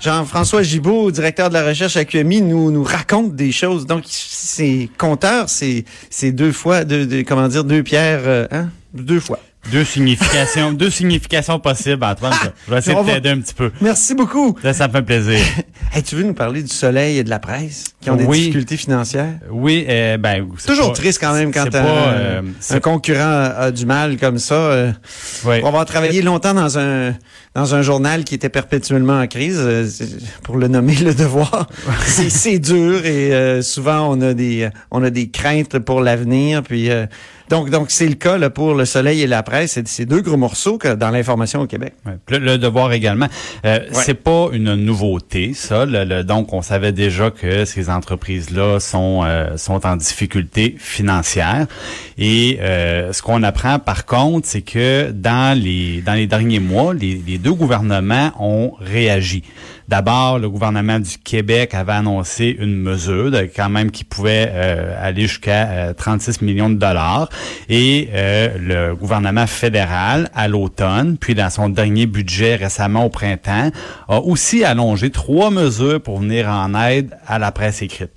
Jean-François 0.00 0.62
Gibault, 0.62 1.10
directeur 1.10 1.48
de 1.48 1.54
la 1.54 1.64
recherche 1.64 1.96
à 1.96 2.04
QMI, 2.04 2.40
nous, 2.42 2.70
nous 2.70 2.82
raconte 2.84 3.34
des 3.34 3.52
choses. 3.52 3.86
Donc, 3.86 4.04
c'est 4.06 4.88
compteur, 4.98 5.48
c'est 5.48 5.84
c'est 6.10 6.30
deux 6.32 6.52
fois, 6.52 6.84
deux, 6.84 7.06
deux- 7.06 7.24
comment 7.24 7.48
dire, 7.48 7.64
deux 7.64 7.82
pierres, 7.82 8.22
euh, 8.24 8.46
hein? 8.50 8.68
Deux 8.94 9.20
fois. 9.20 9.38
Deux 9.70 9.84
significations, 9.84 10.72
deux 10.72 10.88
significations 10.88 11.58
possibles, 11.60 12.02
Antoine. 12.02 12.32
Je 12.66 12.72
vais 12.72 12.78
essayer 12.78 12.96
de 12.98 13.06
t'aider 13.06 13.28
un 13.30 13.40
petit 13.40 13.52
peu. 13.52 13.70
Merci 13.82 14.14
beaucoup. 14.14 14.56
Là, 14.62 14.72
ça 14.72 14.88
me 14.88 14.92
fait 14.92 15.02
plaisir. 15.02 15.38
Hey, 15.90 16.02
tu 16.02 16.16
veux 16.16 16.22
nous 16.22 16.34
parler 16.34 16.62
du 16.62 16.68
soleil 16.68 17.16
et 17.16 17.24
de 17.24 17.30
la 17.30 17.38
presse 17.38 17.84
qui 18.02 18.10
ont 18.10 18.14
des 18.16 18.24
Oui. 18.26 18.38
difficultés 18.40 18.76
financières? 18.76 19.38
Oui, 19.50 19.86
euh, 19.88 20.18
ben, 20.18 20.46
c'est 20.58 20.66
Toujours 20.68 20.88
pas- 20.88 20.94
triste 20.96 21.18
quand 21.18 21.32
même 21.32 21.50
quand 21.50 21.70
pas, 21.70 21.78
euh, 21.78 22.42
c'est- 22.60 22.74
un 22.74 22.80
concurrent 22.80 23.22
a, 23.24 23.46
a 23.58 23.70
du 23.70 23.86
mal 23.86 24.18
comme 24.18 24.36
ça. 24.38 24.54
euh, 24.54 24.92
ouais. 25.46 25.60
Pour 25.60 25.68
avoir 25.68 25.86
travaillé 25.86 26.20
longtemps 26.20 26.52
dans 26.52 26.78
un 26.78 27.14
dans 27.54 27.74
un 27.74 27.80
journal 27.80 28.24
qui 28.24 28.34
était 28.34 28.50
perpétuellement 28.50 29.18
en 29.18 29.26
crise, 29.26 29.56
euh, 29.58 29.88
pour 30.42 30.58
le 30.58 30.68
nommer 30.68 30.94
le 30.96 31.14
devoir, 31.14 31.68
c'est 32.04 32.58
dur 32.58 33.06
et 33.06 33.32
euh, 33.32 33.62
souvent 33.62 34.14
on 34.14 34.20
a 34.20 34.34
des 34.34 34.68
on 34.90 35.02
a 35.02 35.08
des 35.08 35.30
craintes 35.30 35.78
pour 35.78 36.02
l'avenir. 36.02 36.62
Puis 36.62 36.90
euh, 36.90 37.06
donc 37.50 37.70
donc 37.70 37.90
c'est 37.90 38.06
le 38.08 38.14
cas 38.14 38.38
là, 38.38 38.50
pour 38.50 38.74
le 38.74 38.84
Soleil 38.84 39.22
et 39.22 39.26
la 39.26 39.42
presse. 39.42 39.72
C'est 39.72 39.86
ces 39.88 40.06
deux 40.06 40.20
gros 40.20 40.36
morceaux 40.36 40.78
que 40.78 40.94
dans 40.94 41.10
l'information 41.10 41.60
au 41.60 41.66
Québec. 41.66 41.94
Ouais. 42.06 42.12
Le, 42.28 42.38
le 42.38 42.58
devoir 42.58 42.92
également. 42.92 43.28
Euh, 43.64 43.80
C'est 43.92 44.14
pas 44.14 44.48
une 44.52 44.74
nouveauté, 44.74 45.52
ça. 45.54 45.84
Le- 45.86 46.04
le- 46.04 46.24
donc, 46.24 46.52
on 46.52 46.62
savait 46.62 46.92
déjà 46.92 47.30
que 47.30 47.64
ces 47.64 47.90
entreprises-là 47.90 48.80
sont 48.80 49.22
euh, 49.24 49.56
sont 49.56 49.86
en 49.86 49.96
difficulté 49.96 50.76
financière. 50.78 51.66
Et 52.18 52.58
euh, 52.60 53.12
ce 53.12 53.22
qu'on 53.22 53.42
apprend, 53.42 53.78
par 53.78 54.04
contre, 54.06 54.46
c'est 54.48 54.62
que 54.62 55.10
dans 55.10 55.56
les 55.58 56.02
dans 56.02 56.14
les 56.14 56.26
derniers 56.26 56.60
mois, 56.60 56.94
les, 56.94 57.20
les 57.26 57.38
deux 57.38 57.52
gouvernements 57.54 58.32
ont 58.40 58.72
réagi. 58.80 59.42
D'abord, 59.88 60.38
le 60.38 60.50
gouvernement 60.50 60.98
du 60.98 61.16
Québec 61.24 61.72
avait 61.72 61.92
annoncé 61.92 62.54
une 62.58 62.76
mesure 62.76 63.30
de- 63.30 63.48
quand 63.54 63.70
même 63.70 63.90
qui 63.90 64.04
pouvait 64.04 64.50
euh, 64.52 64.94
aller 65.00 65.22
jusqu'à 65.22 65.68
euh, 65.70 65.92
36 65.94 66.42
millions 66.42 66.68
de 66.68 66.74
dollars. 66.74 67.30
Et 67.68 68.08
euh, 68.12 68.58
le 68.58 68.94
gouvernement 68.94 69.46
fédéral, 69.46 70.30
à 70.34 70.48
l'automne, 70.48 71.16
puis 71.18 71.34
dans 71.34 71.50
son 71.50 71.68
dernier 71.68 72.06
budget 72.06 72.56
récemment 72.56 73.04
au 73.04 73.10
printemps, 73.10 73.70
a 74.08 74.20
aussi 74.20 74.64
allongé 74.64 75.10
trois 75.10 75.50
mesures 75.50 76.00
pour 76.00 76.20
venir 76.20 76.48
en 76.48 76.74
aide 76.74 77.16
à 77.26 77.38
la 77.38 77.52
presse 77.52 77.82
écrite. 77.82 78.10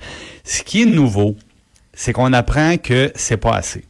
Ce 0.43 0.63
qui 0.63 0.83
est 0.83 0.85
nouveau, 0.85 1.35
c'est 1.93 2.13
qu'on 2.13 2.33
apprend 2.33 2.77
que 2.77 3.11
c'est 3.15 3.37
pas 3.37 3.55
assez. 3.55 3.85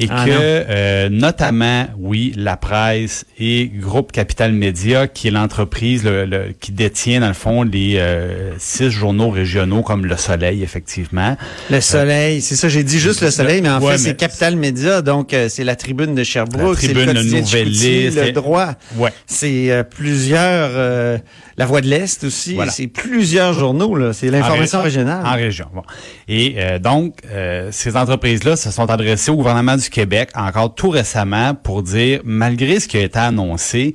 Et 0.00 0.06
Ah 0.10 0.24
que, 0.24 0.30
euh, 0.32 1.08
notamment, 1.10 1.86
oui, 1.98 2.32
la 2.36 2.56
presse 2.56 3.24
et 3.40 3.66
Groupe 3.74 4.12
Capital 4.12 4.52
Média, 4.52 5.08
qui 5.08 5.26
est 5.26 5.30
l'entreprise 5.32 6.04
le- 6.04 6.24
le- 6.24 6.54
qui 6.60 6.70
détient, 6.70 7.18
dans 7.20 7.26
le 7.28 7.34
fond, 7.34 7.64
les 7.64 7.96
euh, 7.96 8.52
six 8.58 8.90
journaux 8.90 9.30
régionaux 9.30 9.82
comme 9.82 10.06
Le 10.06 10.16
Soleil, 10.16 10.62
effectivement. 10.62 11.36
Le 11.68 11.80
Soleil, 11.80 12.40
c'est 12.42 12.54
ça. 12.54 12.68
J'ai 12.68 12.84
dit 12.84 13.00
juste 13.00 13.22
le 13.22 13.30
Soleil, 13.32 13.60
mais 13.60 13.70
en 13.70 13.80
Ouais, 13.82 13.92
fait 13.92 13.98
c'est 13.98 14.16
Capital 14.16 14.54
Média, 14.54 15.02
donc 15.02 15.34
euh, 15.34 15.48
c'est 15.48 15.64
la 15.64 15.74
Tribune 15.74 16.14
de 16.14 16.22
Sherbrooke, 16.22 16.76
La 16.76 16.80
c'est 16.88 16.94
Tribune, 16.94 17.12
le 17.14 17.22
Nouvelliste, 17.40 18.16
le 18.24 18.30
droit. 18.32 18.74
Ouais. 18.96 19.10
C'est 19.26 19.72
euh, 19.72 19.82
plusieurs, 19.82 20.70
euh, 20.74 21.18
La 21.58 21.66
Voix 21.66 21.80
de 21.80 21.88
l'Est 21.88 22.22
aussi. 22.22 22.54
Voilà. 22.54 22.70
C'est 22.70 22.86
plusieurs 22.86 23.52
journaux, 23.52 23.96
là. 23.96 24.12
C'est 24.12 24.30
l'information 24.30 24.80
régionale. 24.80 25.26
En 25.26 25.34
région. 25.34 25.66
Bon. 25.74 25.82
Et 26.28 26.54
euh, 26.58 26.78
donc, 26.78 27.16
euh, 27.30 27.68
ces 27.72 27.96
entreprises-là 27.96 28.56
se 28.56 28.70
sont 28.70 28.88
adressées 28.88 29.32
au 29.32 29.36
gouvernement 29.36 29.76
du 29.76 29.90
Québec 29.90 30.30
encore 30.36 30.74
tout 30.74 30.90
récemment 30.90 31.54
pour 31.54 31.82
dire, 31.82 32.20
malgré 32.24 32.78
ce 32.78 32.86
qui 32.86 32.96
a 32.96 33.02
été 33.02 33.18
annoncé, 33.18 33.94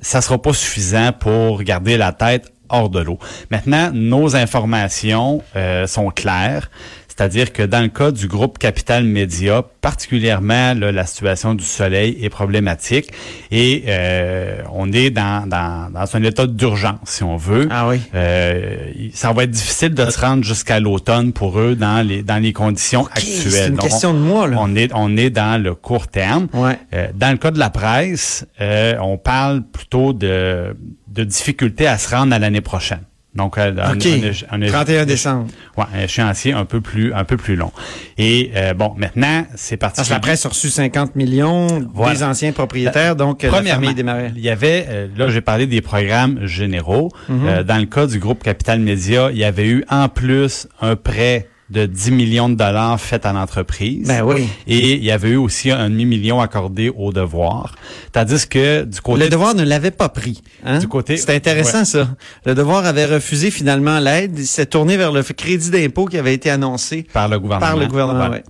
ça 0.00 0.22
sera 0.22 0.40
pas 0.40 0.54
suffisant 0.54 1.12
pour 1.12 1.62
garder 1.62 1.98
la 1.98 2.12
tête 2.12 2.50
hors 2.72 2.88
de 2.88 3.00
l'eau. 3.00 3.18
Maintenant, 3.50 3.90
nos 3.92 4.34
informations 4.34 5.42
euh, 5.54 5.86
sont 5.86 6.08
claires. 6.08 6.70
C'est-à-dire 7.14 7.52
que 7.52 7.62
dans 7.62 7.82
le 7.82 7.88
cas 7.88 8.10
du 8.10 8.26
groupe 8.26 8.58
Capital 8.58 9.04
Média, 9.04 9.62
particulièrement 9.82 10.72
là, 10.72 10.90
la 10.92 11.04
situation 11.04 11.54
du 11.54 11.62
soleil 11.64 12.16
est 12.22 12.30
problématique 12.30 13.10
et 13.50 13.84
euh, 13.88 14.62
on 14.72 14.90
est 14.92 15.10
dans, 15.10 15.46
dans, 15.46 15.90
dans 15.92 16.16
un 16.16 16.22
état 16.22 16.46
d'urgence, 16.46 17.00
si 17.04 17.22
on 17.22 17.36
veut. 17.36 17.68
Ah 17.70 17.86
oui. 17.86 18.00
Euh, 18.14 18.92
ça 19.12 19.30
va 19.34 19.44
être 19.44 19.50
difficile 19.50 19.92
de 19.92 20.08
se 20.08 20.18
rendre 20.18 20.42
jusqu'à 20.42 20.80
l'automne 20.80 21.34
pour 21.34 21.60
eux 21.60 21.74
dans 21.74 22.00
les 22.06 22.22
dans 22.22 22.42
les 22.42 22.54
conditions 22.54 23.04
actuelles. 23.06 23.50
c'est 23.52 23.68
une 23.68 23.74
Donc, 23.74 23.82
question 23.82 24.10
on, 24.10 24.14
de 24.14 24.18
mois, 24.18 24.48
là. 24.48 24.56
On 24.58 24.74
est 24.74 24.90
on 24.94 25.14
est 25.18 25.28
dans 25.30 25.62
le 25.62 25.74
court 25.74 26.08
terme. 26.08 26.48
Ouais. 26.54 26.78
Euh, 26.94 27.08
dans 27.14 27.30
le 27.30 27.36
cas 27.36 27.50
de 27.50 27.58
la 27.58 27.68
presse, 27.68 28.46
euh, 28.62 28.94
on 29.02 29.18
parle 29.18 29.62
plutôt 29.70 30.14
de 30.14 30.74
de 31.08 31.24
difficultés 31.24 31.86
à 31.86 31.98
se 31.98 32.14
rendre 32.14 32.34
à 32.34 32.38
l'année 32.38 32.62
prochaine. 32.62 33.02
Donc, 33.34 33.56
euh, 33.56 33.72
un- 33.82 33.94
OK. 33.94 34.06
un- 34.50 34.62
un- 34.62 34.66
31 34.66 35.06
décembre. 35.06 35.46
Ouais, 35.78 35.84
un 35.94 36.02
échéancier 36.04 36.52
un 36.52 36.66
peu 36.66 36.82
plus 36.82 37.14
un 37.14 37.24
peu 37.24 37.38
plus 37.38 37.56
long. 37.56 37.72
Et 38.18 38.50
euh, 38.54 38.74
bon, 38.74 38.92
maintenant, 38.98 39.46
c'est 39.54 39.78
parti. 39.78 39.96
Parce 39.96 40.08
que 40.08 40.12
la 40.14 40.20
presse 40.20 40.44
a 40.44 40.50
reçu 40.50 40.68
50 40.68 41.16
millions 41.16 41.88
Voilà. 41.94 42.14
des 42.14 42.22
anciens 42.24 42.52
propriétaires, 42.52 43.16
donc 43.16 43.42
euh, 43.44 43.50
la 43.50 43.62
famille 43.62 43.94
il 44.36 44.42
y 44.42 44.50
avait, 44.50 44.86
euh, 44.88 45.08
là 45.16 45.28
j'ai 45.28 45.40
parlé 45.40 45.66
des 45.66 45.80
programmes 45.80 46.44
généraux. 46.46 47.10
Mhm. 47.30 47.46
Euh, 47.48 47.62
dans 47.62 47.78
le 47.78 47.86
cas 47.86 48.06
du 48.06 48.18
groupe 48.18 48.42
Capital 48.42 48.80
Média, 48.80 49.30
il 49.30 49.38
y 49.38 49.44
avait 49.44 49.66
eu 49.66 49.84
en 49.88 50.08
plus 50.10 50.68
un 50.82 50.96
prêt 50.96 51.48
de 51.72 51.86
10 51.86 52.10
millions 52.10 52.48
de 52.48 52.54
dollars 52.54 53.00
fait 53.00 53.24
à 53.24 53.32
l'entreprise. 53.32 54.06
Ben 54.06 54.22
oui. 54.22 54.46
Et 54.66 54.92
il 54.94 55.04
y 55.04 55.10
avait 55.10 55.30
eu 55.30 55.36
aussi 55.36 55.70
un 55.70 55.88
demi-million 55.88 56.40
accordé 56.40 56.90
au 56.94 57.12
devoir. 57.12 57.74
Tandis 58.12 58.46
que 58.46 58.84
du 58.84 59.00
côté... 59.00 59.24
Le 59.24 59.30
devoir 59.30 59.54
ne 59.54 59.62
l'avait 59.64 59.90
pas 59.90 60.08
pris. 60.10 60.42
Hein? 60.64 60.78
Du 60.78 60.88
côté- 60.88 61.16
C'est 61.16 61.34
intéressant 61.34 61.78
ouais. 61.80 61.84
ça. 61.84 62.08
Le 62.44 62.54
devoir 62.54 62.84
avait 62.84 63.06
refusé 63.06 63.50
finalement 63.50 63.98
l'aide. 63.98 64.38
Il 64.38 64.46
s'est 64.46 64.66
tourné 64.66 64.96
vers 64.96 65.12
le 65.12 65.22
crédit 65.22 65.70
d'impôt 65.70 66.04
qui 66.06 66.18
avait 66.18 66.34
été 66.34 66.50
annoncé. 66.50 67.06
Par 67.12 67.28
le 67.28 67.38
gouvernement. 67.38 67.66
Par 67.70 67.76
le 67.78 67.86
gouvernement, 67.86 68.28
ouais. 68.28 68.44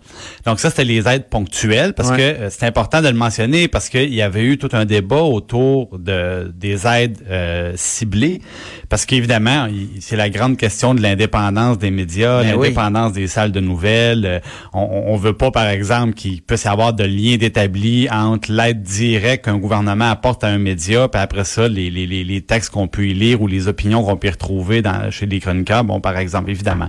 Donc 0.45 0.59
ça, 0.59 0.71
c'était 0.71 0.85
les 0.85 1.07
aides 1.07 1.29
ponctuelles 1.29 1.95
parce 1.95 2.11
que 2.11 2.21
euh, 2.21 2.51
c'est 2.51 2.67
important 2.67 3.01
de 3.03 3.09
le 3.09 3.15
mentionner 3.15 3.69
parce 3.69 3.89
qu'il 3.89 4.13
y 4.13 4.23
avait 4.23 4.43
eu 4.45 4.59
tout 4.59 4.71
un 4.73 4.85
débat 4.85 5.23
autour 5.23 5.97
de 5.99 6.53
des 6.57 6.87
aides 6.87 7.19
euh, 7.31 7.73
ciblées 7.77 8.41
parce 8.89 9.07
qu'évidemment, 9.07 9.69
c'est 10.01 10.17
la 10.17 10.29
grande 10.29 10.57
question 10.57 10.95
de 10.95 11.01
l'indépendance 11.01 11.79
des 11.79 11.91
médias, 11.91 12.43
Ben 12.43 12.57
oui. 12.57 12.69
Des 13.13 13.27
salles 13.27 13.53
de 13.53 13.61
nouvelles. 13.61 14.25
Euh, 14.27 14.41
On, 14.73 15.05
on 15.09 15.17
veut 15.17 15.33
pas, 15.35 15.51
par 15.51 15.67
exemple, 15.69 16.15
qu'il 16.15 16.43
puisse 16.43 16.65
y 16.65 16.69
avoir 16.69 16.93
de 16.95 17.05
lien 17.05 17.37
d'établi 17.37 18.09
entre 18.11 18.51
l'aide 18.53 18.83
directe 18.83 19.45
qu'un 19.45 19.59
gouvernement 19.59 20.11
apporte 20.11 20.45
à 20.45 20.49
un 20.49 20.59
média, 20.59 21.09
puis 21.09 21.21
après 21.21 21.45
ça, 21.45 21.69
les, 21.69 21.91
les, 21.91 22.07
les, 22.07 22.25
les 22.25 22.41
textes 22.41 22.71
qu'on 22.71 22.89
peut 22.89 23.07
y 23.07 23.15
lire 23.15 23.43
ou 23.43 23.47
les 23.47 23.69
opinions 23.69 24.03
qu'on 24.03 24.17
peut 24.17 24.29
y 24.29 24.31
retrouver 24.31 24.83
dans, 24.83 25.11
chez 25.11 25.27
les 25.27 25.41
chroniqueurs, 25.41 25.85
bon, 25.85 26.01
par 26.01 26.17
exemple, 26.17 26.51
évidemment. 26.51 26.89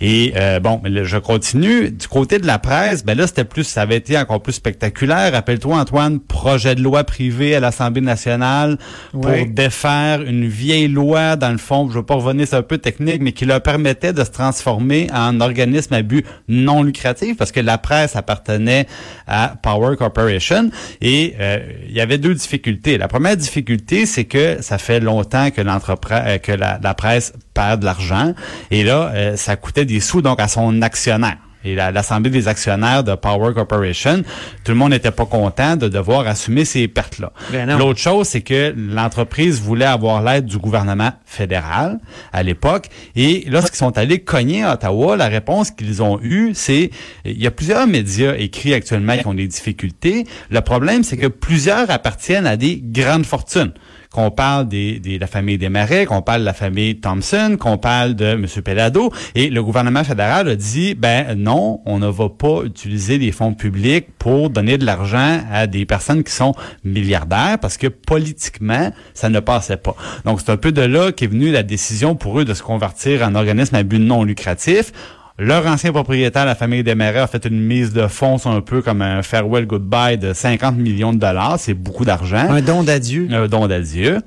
Et 0.00 0.32
euh, 0.36 0.60
bon, 0.60 0.80
je 0.84 1.18
continue. 1.18 1.90
Du 1.90 2.08
côté 2.08 2.38
de 2.38 2.46
la 2.46 2.58
presse, 2.58 3.04
ben 3.04 3.16
là, 3.16 3.26
c'était 3.26 3.44
plus, 3.44 3.64
ça 3.64 3.82
avait 3.82 3.96
été 3.96 4.18
encore 4.18 4.42
plus 4.42 4.52
spectaculaire. 4.54 5.32
Rappelle-toi, 5.32 5.76
Antoine, 5.76 6.20
projet 6.20 6.74
de 6.74 6.82
loi 6.82 7.04
privé 7.04 7.54
à 7.54 7.60
l'Assemblée 7.60 8.00
nationale 8.00 8.78
pour 9.12 9.26
Oui. 9.26 9.46
défaire 9.48 10.22
une 10.22 10.46
vieille 10.46 10.88
loi, 10.88 11.36
dans 11.36 11.50
le 11.52 11.58
fond, 11.58 11.88
je 11.90 11.98
veux 11.98 12.04
pas 12.04 12.14
revenir, 12.14 12.46
c'est 12.46 12.56
un 12.56 12.62
peu 12.62 12.78
technique, 12.78 13.20
mais 13.20 13.32
qui 13.32 13.44
leur 13.44 13.62
permettait 13.62 14.12
de 14.12 14.24
se 14.24 14.30
transformer 14.30 15.08
en 15.14 15.40
organisme 15.42 15.94
à 15.94 16.02
but 16.02 16.24
non 16.48 16.82
lucratif, 16.82 17.36
parce 17.36 17.52
que 17.52 17.60
la 17.60 17.78
presse 17.78 18.16
appartenait 18.16 18.86
à 19.26 19.54
Power 19.62 19.96
Corporation. 19.96 20.70
Et 21.00 21.34
euh, 21.40 21.58
il 21.88 21.92
y 21.94 22.00
avait 22.00 22.18
deux 22.18 22.34
difficultés. 22.34 22.98
La 22.98 23.08
première 23.08 23.36
difficulté, 23.36 24.06
c'est 24.06 24.24
que 24.24 24.62
ça 24.62 24.78
fait 24.78 25.00
longtemps 25.00 25.50
que 25.50 25.60
l'entreprise, 25.60 26.18
euh, 26.24 26.38
que 26.38 26.52
la, 26.52 26.94
presse 26.94 27.32
perd 27.54 27.80
de 27.80 27.84
l'argent. 27.86 28.34
Et 28.70 28.84
là, 28.84 29.10
euh, 29.14 29.36
ça 29.36 29.56
coûtait 29.56 29.84
des 29.84 30.00
sous 30.00 30.22
donc 30.22 30.40
à 30.40 30.48
son 30.48 30.82
actionnaire. 30.82 31.38
Et 31.64 31.74
la- 31.74 31.90
l'Assemblée 31.90 32.30
des 32.30 32.48
actionnaires 32.48 33.04
de 33.04 33.14
Power 33.14 33.54
Corporation, 33.54 34.22
tout 34.64 34.72
le 34.72 34.78
monde 34.78 34.90
n'était 34.90 35.10
pas 35.10 35.26
content 35.26 35.76
de 35.76 35.88
devoir 35.88 36.26
assumer 36.26 36.64
ces 36.64 36.88
pertes-là. 36.88 37.32
Ben. 37.52 37.78
L'autre 37.78 38.00
chose, 38.00 38.28
c'est 38.28 38.40
que 38.40 38.74
l'entreprise 38.76 39.60
voulait 39.60 39.84
avoir 39.84 40.22
l'aide 40.22 40.46
du 40.46 40.58
gouvernement 40.58 41.12
fédéral 41.24 41.98
à 42.32 42.42
l'époque. 42.42 42.86
Et 43.16 43.44
lorsqu'ils 43.48 43.76
sont 43.78 43.96
allés 43.98 44.18
cogner 44.20 44.64
à 44.64 44.74
Ottawa, 44.74 45.16
la 45.16 45.28
réponse 45.28 45.70
qu'ils 45.70 46.02
ont 46.02 46.18
eue, 46.22 46.52
c'est 46.54 46.90
il 47.24 47.40
y 47.40 47.46
a 47.46 47.50
plusieurs 47.50 47.86
médias 47.86 48.34
écrits 48.36 48.74
actuellement 48.74 49.16
qui 49.16 49.26
ont 49.26 49.34
des 49.34 49.46
difficultés. 49.46 50.26
Le 50.50 50.60
problème, 50.60 51.04
c'est 51.04 51.16
que 51.16 51.26
plusieurs 51.28 51.90
appartiennent 51.90 52.46
à 52.46 52.56
des 52.56 52.80
grandes 52.82 53.26
fortunes 53.26 53.72
qu'on 54.12 54.30
parle 54.30 54.68
des, 54.68 54.98
des- 55.00 55.16
de 55.16 55.20
la 55.20 55.26
famille 55.26 55.58
Desmarais, 55.58 56.04
qu'on 56.06 56.22
parle 56.22 56.40
de 56.42 56.46
la 56.46 56.52
famille 56.52 57.00
Thompson, 57.00 57.56
qu'on 57.58 57.78
parle 57.78 58.14
de 58.14 58.24
M. 58.26 58.46
Pelado. 58.64 59.10
Et 59.34 59.48
le 59.50 59.62
gouvernement 59.62 60.04
fédéral 60.04 60.48
a 60.48 60.54
dit, 60.56 60.94
ben 60.94 61.34
non, 61.34 61.80
on 61.86 61.98
ne 61.98 62.08
va 62.08 62.28
pas 62.28 62.62
utiliser 62.64 63.18
des 63.18 63.32
fonds 63.32 63.54
publics 63.54 64.06
pour 64.18 64.50
donner 64.50 64.78
de 64.78 64.84
l'argent 64.84 65.40
à 65.50 65.66
des 65.66 65.86
personnes 65.86 66.22
qui 66.24 66.32
sont 66.32 66.54
milliardaires 66.84 67.58
parce 67.60 67.76
que 67.76 67.86
politiquement, 67.86 68.92
ça 69.14 69.28
ne 69.28 69.40
passait 69.40 69.76
pas. 69.76 69.96
Donc, 70.24 70.40
c'est 70.40 70.50
un 70.52 70.56
peu 70.56 70.72
de 70.72 70.82
là 70.82 71.12
qu'est 71.12 71.26
venue 71.26 71.50
la 71.50 71.62
décision 71.62 72.14
pour 72.14 72.38
eux 72.40 72.44
de 72.44 72.54
se 72.54 72.62
convertir 72.62 73.22
en 73.22 73.34
organisme 73.34 73.74
à 73.76 73.82
but 73.82 73.98
non 73.98 74.24
lucratif. 74.24 74.92
Leur 75.38 75.66
ancien 75.66 75.92
propriétaire, 75.92 76.44
la 76.44 76.54
famille 76.54 76.82
Desmarais, 76.82 77.20
a 77.20 77.26
fait 77.26 77.44
une 77.46 77.60
mise 77.60 77.92
de 77.92 78.06
fonds, 78.06 78.38
c'est 78.38 78.48
un 78.48 78.60
peu 78.60 78.82
comme 78.82 79.00
un 79.02 79.22
farewell 79.22 79.66
goodbye 79.66 80.18
de 80.18 80.32
50 80.32 80.76
millions 80.76 81.12
de 81.12 81.18
dollars. 81.18 81.58
C'est 81.58 81.74
beaucoup 81.74 82.04
d'argent 82.04 82.48
Un 82.50 82.60
don 82.60 82.82
d'adieu. 82.82 83.28
un 83.30 83.48
don 83.48 83.66
d'adieu. 83.66 84.20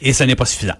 Et 0.00 0.12
ce 0.12 0.24
n'est 0.24 0.36
pas 0.36 0.46
suffisant. 0.46 0.76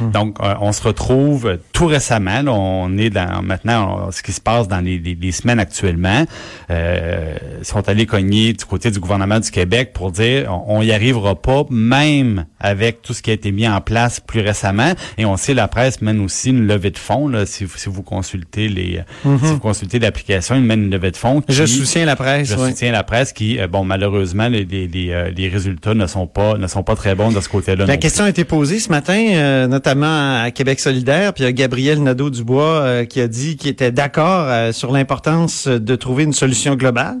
Donc, 0.00 0.36
euh, 0.40 0.54
on 0.60 0.72
se 0.72 0.82
retrouve 0.82 1.58
tout 1.78 1.86
récemment. 1.86 2.42
là, 2.42 2.52
on 2.52 2.96
est 2.98 3.10
dans 3.10 3.42
maintenant 3.42 4.06
on- 4.08 4.10
ce 4.10 4.22
qui 4.22 4.32
se 4.32 4.40
passe 4.40 4.68
dans 4.68 4.80
les, 4.80 4.98
les- 4.98 5.14
les 5.20 5.32
semaines 5.32 5.60
actuellement. 5.60 6.24
Euh, 6.70 7.36
ils 7.60 7.64
sont 7.64 7.88
allés 7.88 8.06
cogner 8.06 8.52
du 8.52 8.64
côté 8.64 8.90
du 8.90 9.00
gouvernement 9.00 9.40
du 9.40 9.50
Québec 9.50 9.92
pour 9.94 10.10
dire 10.10 10.48
on, 10.66 10.78
on 10.78 10.82
y 10.82 10.92
arrivera 10.92 11.34
pas, 11.40 11.64
même 11.70 12.44
avec 12.60 13.02
tout 13.02 13.14
ce 13.14 13.22
qui 13.22 13.30
a 13.30 13.34
été 13.34 13.52
mis 13.52 13.68
en 13.68 13.80
place 13.80 14.20
plus 14.20 14.40
récemment. 14.40 14.92
Et 15.16 15.24
on 15.24 15.36
sait 15.36 15.54
la 15.54 15.68
presse 15.68 16.02
mène 16.02 16.20
aussi 16.20 16.50
une 16.50 16.66
levée 16.66 16.90
de 16.90 16.98
fonds. 16.98 17.28
Là, 17.28 17.46
si, 17.46 17.64
vous- 17.64 17.76
si 17.78 17.88
vous 17.88 18.02
consultez 18.02 18.68
les, 18.68 19.00
si 19.22 19.28
vous 19.52 19.58
consultez 19.58 19.98
l'application, 19.98 20.56
ils 20.56 20.62
mènent 20.62 20.84
une 20.84 20.90
levée 20.90 21.10
de 21.10 21.16
fonds. 21.16 21.42
Je 21.48 21.64
soutiens 21.66 22.04
la 22.04 22.16
presse. 22.16 22.48
je 22.48 22.54
soutiens 22.70 22.92
la 22.92 23.02
presse 23.04 23.32
qui, 23.32 23.58
euh, 23.58 23.66
bon, 23.68 23.84
malheureusement, 23.84 24.48
les, 24.48 24.64
les, 24.64 24.86
les, 24.88 25.10
euh, 25.12 25.30
les 25.30 25.48
résultats 25.48 25.94
ne 25.94 26.06
sont 26.06 26.26
pas 26.26 26.56
ne 26.58 26.66
sont 26.66 26.82
pas 26.82 26.96
très 26.96 27.14
bons 27.14 27.30
de 27.32 27.40
ce 27.40 27.48
côté-là. 27.48 27.86
La 27.86 27.96
question 27.96 28.24
a 28.24 28.28
été 28.28 28.44
posée 28.44 28.78
ce 28.80 28.88
matin, 28.90 29.18
euh, 29.32 29.66
notamment 29.66 30.42
à 30.42 30.50
Québec 30.50 30.80
solidaire, 30.80 31.32
puis 31.32 31.44
il 31.44 31.58
y 31.58 31.62
a 31.62 31.67
Gabriel 31.68 32.02
Nadeau-Dubois 32.02 32.62
euh, 32.62 33.04
qui 33.04 33.20
a 33.20 33.28
dit 33.28 33.58
qu'il 33.58 33.68
était 33.68 33.92
d'accord 33.92 34.46
euh, 34.48 34.72
sur 34.72 34.90
l'importance 34.90 35.68
de 35.68 35.96
trouver 35.96 36.24
une 36.24 36.32
solution 36.32 36.76
globale. 36.76 37.18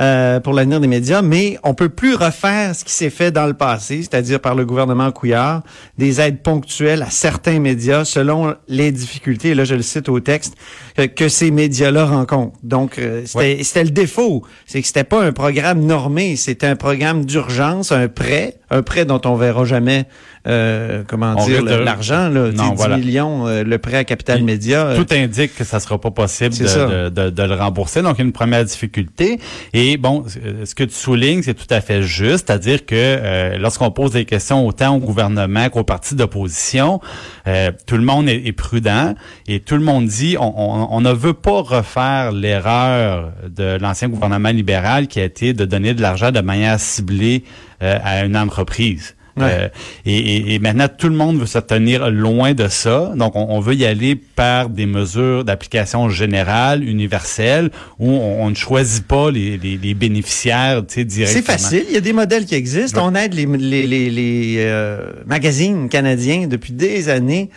euh, 0.00 0.40
pour 0.40 0.52
l'avenir 0.52 0.80
des 0.80 0.86
médias, 0.86 1.22
mais 1.22 1.58
on 1.62 1.74
peut 1.74 1.88
plus 1.88 2.14
refaire 2.14 2.74
ce 2.74 2.84
qui 2.84 2.92
s'est 2.92 3.10
fait 3.10 3.30
dans 3.30 3.46
le 3.46 3.54
passé, 3.54 3.98
c'est-à-dire 3.98 4.40
par 4.40 4.54
le 4.54 4.64
gouvernement 4.64 5.10
Couillard, 5.10 5.62
des 5.98 6.20
aides 6.20 6.42
ponctuelles 6.42 7.02
à 7.02 7.10
certains 7.10 7.58
médias 7.58 8.04
selon 8.04 8.54
les 8.68 8.92
difficultés, 8.92 9.50
et 9.50 9.54
là 9.54 9.64
je 9.64 9.74
le 9.74 9.82
cite 9.82 10.08
au 10.08 10.20
texte, 10.20 10.54
que, 10.96 11.02
que 11.02 11.28
ces 11.28 11.50
médias-là 11.50 12.06
rencontrent. 12.06 12.58
Donc 12.62 12.98
euh, 12.98 13.22
c'était 13.26 13.62
c'était 13.62 13.84
le 13.84 13.90
défaut, 13.90 14.42
c'est 14.66 14.80
que 14.80 14.86
c'était 14.86 15.04
pas 15.04 15.22
un 15.22 15.32
programme 15.32 15.80
normé, 15.80 16.36
c'était 16.36 16.66
un 16.66 16.76
programme 16.76 17.24
d'urgence, 17.24 17.92
un 17.92 18.08
prêt, 18.08 18.56
un 18.70 18.82
prêt 18.82 19.04
dont 19.04 19.20
on 19.24 19.36
verra 19.36 19.64
jamais 19.64 20.06
euh, 20.46 21.02
comment 21.06 21.34
On 21.38 21.46
dire 21.46 21.62
l'argent 21.62 22.28
là, 22.28 22.50
Non, 22.50 22.70
10 22.70 22.76
voilà. 22.76 22.96
millions 22.96 23.46
euh, 23.46 23.62
le 23.62 23.78
prêt 23.78 23.96
à 23.98 24.04
Capital 24.04 24.42
Média. 24.42 24.86
euh, 24.86 24.96
Tout 24.96 25.14
indique 25.14 25.54
que 25.54 25.64
ça 25.64 25.78
sera 25.80 26.00
pas 26.00 26.10
possible 26.10 26.54
de, 26.56 26.64
de, 26.64 27.08
de- 27.10 27.30
de 27.30 27.42
le 27.44 27.54
rembourser. 27.54 28.02
Donc, 28.02 28.16
il 28.16 28.18
y 28.18 28.22
a 28.22 28.24
une 28.26 28.32
première 28.32 28.64
difficulté. 28.64 29.38
Et 29.72 29.96
bon, 29.96 30.24
euh, 30.44 30.64
ce 30.64 30.74
que 30.74 30.82
tu 30.84 30.94
soulignes, 30.94 31.42
c'est 31.42 31.54
tout 31.54 31.66
à 31.72 31.80
fait 31.80 32.02
juste. 32.02 32.46
C'est-à-dire 32.48 32.84
que 32.86 32.94
euh, 32.96 33.56
lorsqu'on 33.58 33.90
pose 33.92 34.12
des 34.12 34.24
questions 34.24 34.66
autant 34.66 34.96
au 34.96 34.98
gouvernement 34.98 35.68
qu'aux 35.68 35.84
partis 35.84 36.14
d'opposition, 36.16 37.00
euh, 37.46 37.70
tout 37.86 37.96
le 37.96 38.02
monde 38.04 38.28
est, 38.28 38.46
est 38.46 38.52
prudent 38.52 39.14
et 39.46 39.60
tout 39.60 39.76
le 39.76 39.82
monde 39.84 40.06
dit 40.06 40.36
on, 40.40 40.52
on- 40.56 40.88
on 40.90 41.00
ne 41.00 41.12
veut 41.12 41.34
pas 41.34 41.62
refaire 41.62 42.32
l'erreur 42.32 43.32
de 43.48 43.78
l'ancien 43.80 44.08
gouvernement 44.08 44.50
libéral 44.50 45.06
qui 45.06 45.20
a 45.20 45.24
été 45.24 45.52
de 45.54 45.64
donner 45.64 45.94
de 45.94 46.02
l'argent 46.02 46.30
de 46.32 46.40
manière 46.40 46.80
ciblée 46.80 47.44
euh, 47.82 47.98
à 48.02 48.24
une 48.24 48.36
entreprise. 48.36 49.14
Euh, 49.40 49.68
et, 50.04 50.54
et, 50.54 50.58
maintenant, 50.58 50.88
tout 50.88 51.08
le 51.08 51.14
monde 51.14 51.38
veut 51.38 51.46
se 51.46 51.58
tenir 51.58 52.10
loin 52.10 52.52
de 52.52 52.68
ça. 52.68 53.12
Donc, 53.16 53.34
on, 53.34 53.46
on 53.48 53.60
veut 53.60 53.74
y 53.74 53.86
aller 53.86 54.14
par 54.14 54.68
des 54.68 54.86
mesures 54.86 55.44
d'application 55.44 56.08
générale, 56.10 56.84
universelle, 56.86 57.70
où 57.98 58.10
on, 58.10 58.50
ne 58.50 58.54
choisit 58.54 59.06
pas 59.06 59.30
les, 59.30 59.56
les, 59.56 59.78
les 59.78 59.94
bénéficiaires 59.94 60.82
directement. 60.82 61.26
C'est 61.26 61.42
facile. 61.42 61.84
Il 61.88 61.94
y 61.94 61.98
a 61.98 62.02
des 62.02 62.12
modèles 62.12 62.44
qui 62.44 62.54
existent. 62.54 63.08
On 63.08 63.14
aide 63.14 63.34
les, 63.34 63.46
les, 63.46 63.86
les, 63.86 64.10
les 64.10 64.56
euh, 64.58 65.12
magazines 65.26 65.88
canadiens 65.88 66.46
depuis 66.46 66.72
des 66.72 67.08
années 67.08 67.50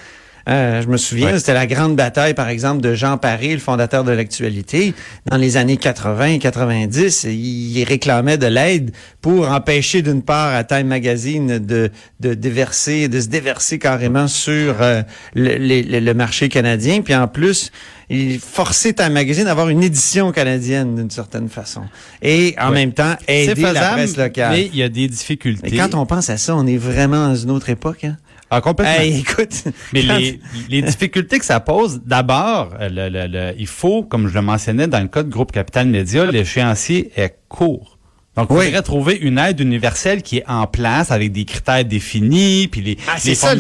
euh, 0.48 0.82
je 0.82 0.88
me 0.88 0.98
souviens, 0.98 1.38
c'était 1.40 1.54
la 1.54 1.66
grande 1.66 1.96
bataille, 1.96 2.36
par 2.36 2.50
exemple, 2.50 2.82
de 2.82 2.94
Jean 2.94 3.18
Paré, 3.18 3.54
le 3.54 3.60
fondateur 3.60 4.04
de 4.04 4.12
l'actualité. 4.12 4.94
Dans 5.26 5.38
les 5.38 5.58
années 5.58 5.78
80 5.78 6.26
et 6.26 6.40
90, 6.40 7.26
il 7.30 7.84
réclamait 7.84 8.38
de 8.38 8.46
l'aide 8.46 8.92
pour 9.22 9.50
empêcher, 9.50 10.04
d'une 10.04 10.22
part, 10.22 10.54
à 10.54 10.64
Time 10.64 10.88
Magazine 10.88 11.58
de, 11.58 11.90
de 12.20 12.34
déverser, 12.36 13.08
de 13.08 13.20
se 13.22 13.28
déverser 13.28 13.80
carrément 13.80 14.28
sur 14.28 14.82
euh, 14.82 15.02
le, 15.34 15.58
le, 16.00 16.14
marché 16.14 16.48
canadien. 16.48 17.02
Puis 17.02 17.16
en 17.16 17.28
plus, 17.28 17.72
il 18.10 18.40
forçait 18.40 18.94
Time 18.94 19.14
Magazine 19.14 19.48
à 19.48 19.52
avoir 19.52 19.70
une 19.70 19.82
édition 19.82 20.32
canadienne 20.32 20.96
d'une 20.96 21.10
certaine 21.10 21.50
façon. 21.50 21.82
Et 22.22 22.56
en 22.60 22.70
même 22.70 22.94
temps, 22.94 23.16
aider 23.28 23.62
la 23.62 23.94
presse 23.94 24.16
locale. 24.16 24.52
Mais 24.52 24.70
il 24.72 24.76
y 24.76 24.84
a 24.84 24.90
des 24.90 25.08
difficultés. 25.08 25.74
Et 25.74 25.78
quand 25.78 25.96
on 25.96 26.06
pense 26.06 26.30
à 26.30 26.38
ça, 26.38 26.56
on 26.56 26.68
est 26.68 26.78
vraiment 26.78 27.30
dans 27.30 27.36
une 27.36 27.50
autre 27.50 27.70
époque. 27.70 28.04
Hein? 28.04 28.18
Ah, 28.50 28.62
complètement. 28.62 29.04
écoute. 29.04 29.64
Mais 29.94 30.02
les, 30.04 30.40
les, 30.70 30.82
difficultés 30.82 31.40
que 31.40 31.46
ça 31.46 31.60
pose, 31.60 32.02
d'abord, 32.06 32.76
le, 32.80 33.10
le, 33.10 33.28
le, 33.28 33.54
il 33.58 33.68
faut, 33.68 34.04
comme 34.04 34.28
je 34.28 34.34
le 34.34 34.42
mentionnais 34.42 34.88
dans 34.88 35.02
le 35.02 35.08
cas 35.08 35.24
de 35.24 35.30
Groupe 35.30 35.52
Capital 35.52 35.88
Média, 35.88 36.26
l'échéancier 36.26 37.12
est 37.16 37.38
court. 37.50 37.96
Donc, 38.36 38.48
il 38.52 38.56
faudrait 38.58 38.82
trouver 38.82 39.16
une 39.16 39.38
aide 39.38 39.62
universelle 39.62 40.22
qui 40.22 40.40
est 40.40 40.44
en 40.50 40.68
place 40.68 41.10
avec 41.10 41.32
des 41.32 41.46
critères 41.46 41.86
définis, 41.86 42.68
puis 42.68 42.82
les, 42.82 42.98
ah, 43.08 43.16
les 43.24 43.34
ça, 43.34 43.56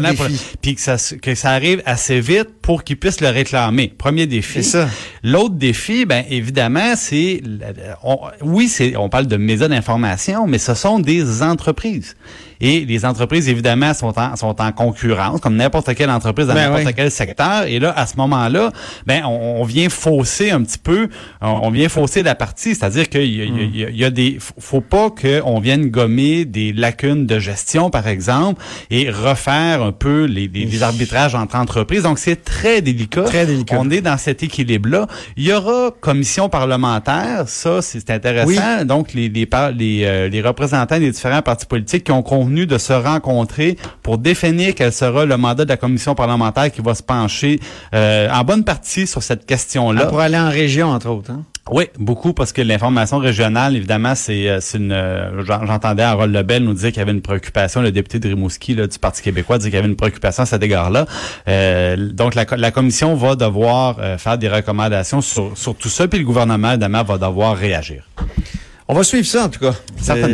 puis 0.61 0.75
que 0.75 0.81
ça, 0.81 0.97
que 1.21 1.33
ça 1.33 1.51
arrive 1.51 1.81
assez 1.85 2.19
vite 2.19 2.49
pour 2.61 2.83
qu'ils 2.83 2.97
puissent 2.97 3.21
le 3.21 3.29
réclamer. 3.29 3.93
Premier 3.97 4.27
défi. 4.27 4.63
ça. 4.63 4.89
L'autre 5.23 5.55
défi, 5.55 6.05
ben 6.05 6.25
évidemment, 6.29 6.95
c'est, 6.97 7.41
oui, 8.41 8.67
c'est, 8.67 8.97
on 8.97 9.07
parle 9.07 9.27
de 9.27 9.37
médias 9.37 9.69
d'information, 9.69 10.45
mais 10.45 10.57
ce 10.57 10.73
sont 10.73 10.99
des 10.99 11.41
entreprises. 11.41 12.17
Et 12.61 12.85
les 12.85 13.05
entreprises, 13.05 13.49
évidemment, 13.49 13.93
sont 13.93 14.17
en, 14.17 14.35
sont 14.35 14.61
en 14.61 14.71
concurrence, 14.71 15.39
comme 15.41 15.55
n'importe 15.55 15.93
quelle 15.95 16.09
entreprise 16.09 16.47
dans 16.47 16.53
ben 16.53 16.71
n'importe 16.71 16.95
quel 16.95 17.11
secteur. 17.11 17.63
Et 17.63 17.79
là, 17.79 17.93
à 17.95 18.05
ce 18.05 18.17
moment-là, 18.17 18.71
ben, 19.05 19.23
on, 19.25 19.63
vient 19.63 19.89
fausser 19.89 20.51
un 20.51 20.61
petit 20.61 20.77
peu, 20.77 21.09
on, 21.41 21.69
vient 21.71 21.89
fausser 21.89 22.23
la 22.23 22.35
partie. 22.35 22.75
C'est-à-dire 22.75 23.09
qu'il 23.09 23.23
y, 23.23 23.43
y, 23.43 23.97
y, 23.97 24.05
a 24.05 24.09
des, 24.09 24.37
faut 24.39 24.81
pas 24.81 25.09
qu'on 25.09 25.59
vienne 25.59 25.89
gommer 25.89 26.45
des 26.45 26.73
lacunes 26.73 27.25
de 27.25 27.39
gestion, 27.39 27.89
par 27.89 28.07
exemple, 28.07 28.61
et 28.89 29.09
refaire 29.09 29.81
un 29.81 29.91
peu 29.91 30.25
les, 30.25 30.47
les, 30.47 30.83
arbitrages 30.83 31.35
entre 31.35 31.55
entreprises. 31.55 32.03
Donc, 32.03 32.19
c'est 32.19 32.43
très 32.43 32.81
délicat. 32.81 33.23
Très 33.23 33.45
délicat. 33.45 33.77
On 33.79 33.89
est 33.89 34.01
dans 34.01 34.17
cet 34.17 34.43
équilibre-là. 34.43 35.07
Il 35.37 35.45
y 35.45 35.53
aura 35.53 35.91
commission 35.99 36.49
parlementaire, 36.49 37.47
ça, 37.47 37.81
c'est 37.81 38.09
intéressant. 38.09 38.85
Donc, 38.85 39.13
les, 39.13 39.29
les, 39.29 39.47
les, 39.75 40.05
euh, 40.05 40.29
les 40.29 40.41
représentants 40.41 40.99
des 40.99 41.11
différents 41.11 41.41
partis 41.41 41.65
politiques 41.65 42.05
qui 42.05 42.11
ont 42.11 42.23
convenu 42.45 42.67
de 42.67 42.77
se 42.77 42.93
rencontrer 42.93 43.75
pour 44.03 44.19
définir 44.19 44.75
quel 44.75 44.93
sera 44.93 45.25
le 45.25 45.35
mandat 45.35 45.65
de 45.65 45.69
la 45.69 45.77
commission 45.77 46.13
parlementaire 46.13 46.71
qui 46.71 46.81
va 46.81 46.93
se 46.93 47.01
pencher 47.01 47.59
euh, 47.95 48.29
en 48.29 48.43
bonne 48.43 48.63
partie 48.63 49.07
sur 49.07 49.23
cette 49.23 49.47
question-là. 49.47 50.03
Ah, 50.03 50.07
pour 50.07 50.19
aller 50.19 50.37
en 50.37 50.49
région, 50.49 50.89
entre 50.89 51.09
autres. 51.09 51.31
Hein? 51.31 51.43
Oui, 51.71 51.85
beaucoup 51.97 52.33
parce 52.33 52.53
que 52.53 52.61
l'information 52.61 53.17
régionale, 53.17 53.75
évidemment, 53.75 54.13
c'est 54.13 54.47
euh, 54.47 54.59
une. 54.75 54.91
Euh, 54.91 55.43
j'entendais 55.43 56.03
Harold 56.03 56.31
Lebel 56.31 56.63
nous 56.63 56.75
dire 56.75 56.89
qu'il 56.89 56.99
y 56.99 57.01
avait 57.01 57.11
une 57.11 57.23
préoccupation. 57.23 57.81
Le 57.81 57.91
député 57.91 58.19
de 58.19 58.27
Rimouski 58.27 58.75
là, 58.75 58.85
du 58.85 58.99
Parti 58.99 59.23
québécois 59.23 59.57
dit 59.57 59.65
qu'il 59.65 59.73
y 59.73 59.77
avait 59.77 59.87
une 59.87 59.95
préoccupation 59.95 60.43
à 60.43 60.45
cet 60.45 60.61
égard-là. 60.61 61.07
Euh, 61.47 62.11
donc 62.11 62.35
la, 62.35 62.45
la, 62.55 62.69
commission 62.69 63.15
va 63.15 63.35
devoir 63.35 63.97
faire 64.19 64.37
des 64.37 64.49
recommandations 64.49 65.21
sur, 65.21 65.57
sur 65.57 65.73
tout 65.73 65.89
ça, 65.89 66.07
puis 66.07 66.19
le 66.19 66.25
gouvernement, 66.25 66.69
évidemment, 66.69 67.01
va 67.01 67.17
devoir 67.17 67.57
réagir. 67.57 68.03
On 68.87 68.93
va 68.93 69.03
suivre 69.03 69.25
ça 69.25 69.45
en 69.45 69.49
tout 69.49 69.59
cas. 69.59 69.73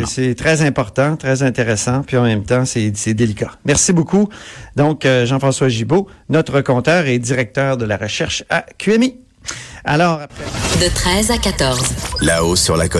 C'est 0.06 0.34
très 0.34 0.62
important, 0.62 1.16
très 1.16 1.42
intéressant, 1.42 2.02
puis 2.02 2.18
en 2.18 2.24
même 2.24 2.44
temps, 2.44 2.64
c'est 2.66 3.14
délicat. 3.14 3.52
Merci 3.64 3.92
beaucoup. 3.92 4.28
Donc, 4.76 5.06
Jean-François 5.24 5.68
Gibault, 5.68 6.06
notre 6.28 6.60
compteur 6.60 7.06
et 7.06 7.18
directeur 7.18 7.76
de 7.76 7.86
la 7.86 7.96
recherche 7.96 8.44
à 8.50 8.66
QMI. 8.78 9.16
Alors, 9.84 10.20
De 10.80 10.94
13 10.94 11.30
à 11.30 11.38
14. 11.38 11.80
Là-haut 12.20 12.54
sur 12.54 12.76
la 12.76 12.88
colline. 12.88 12.90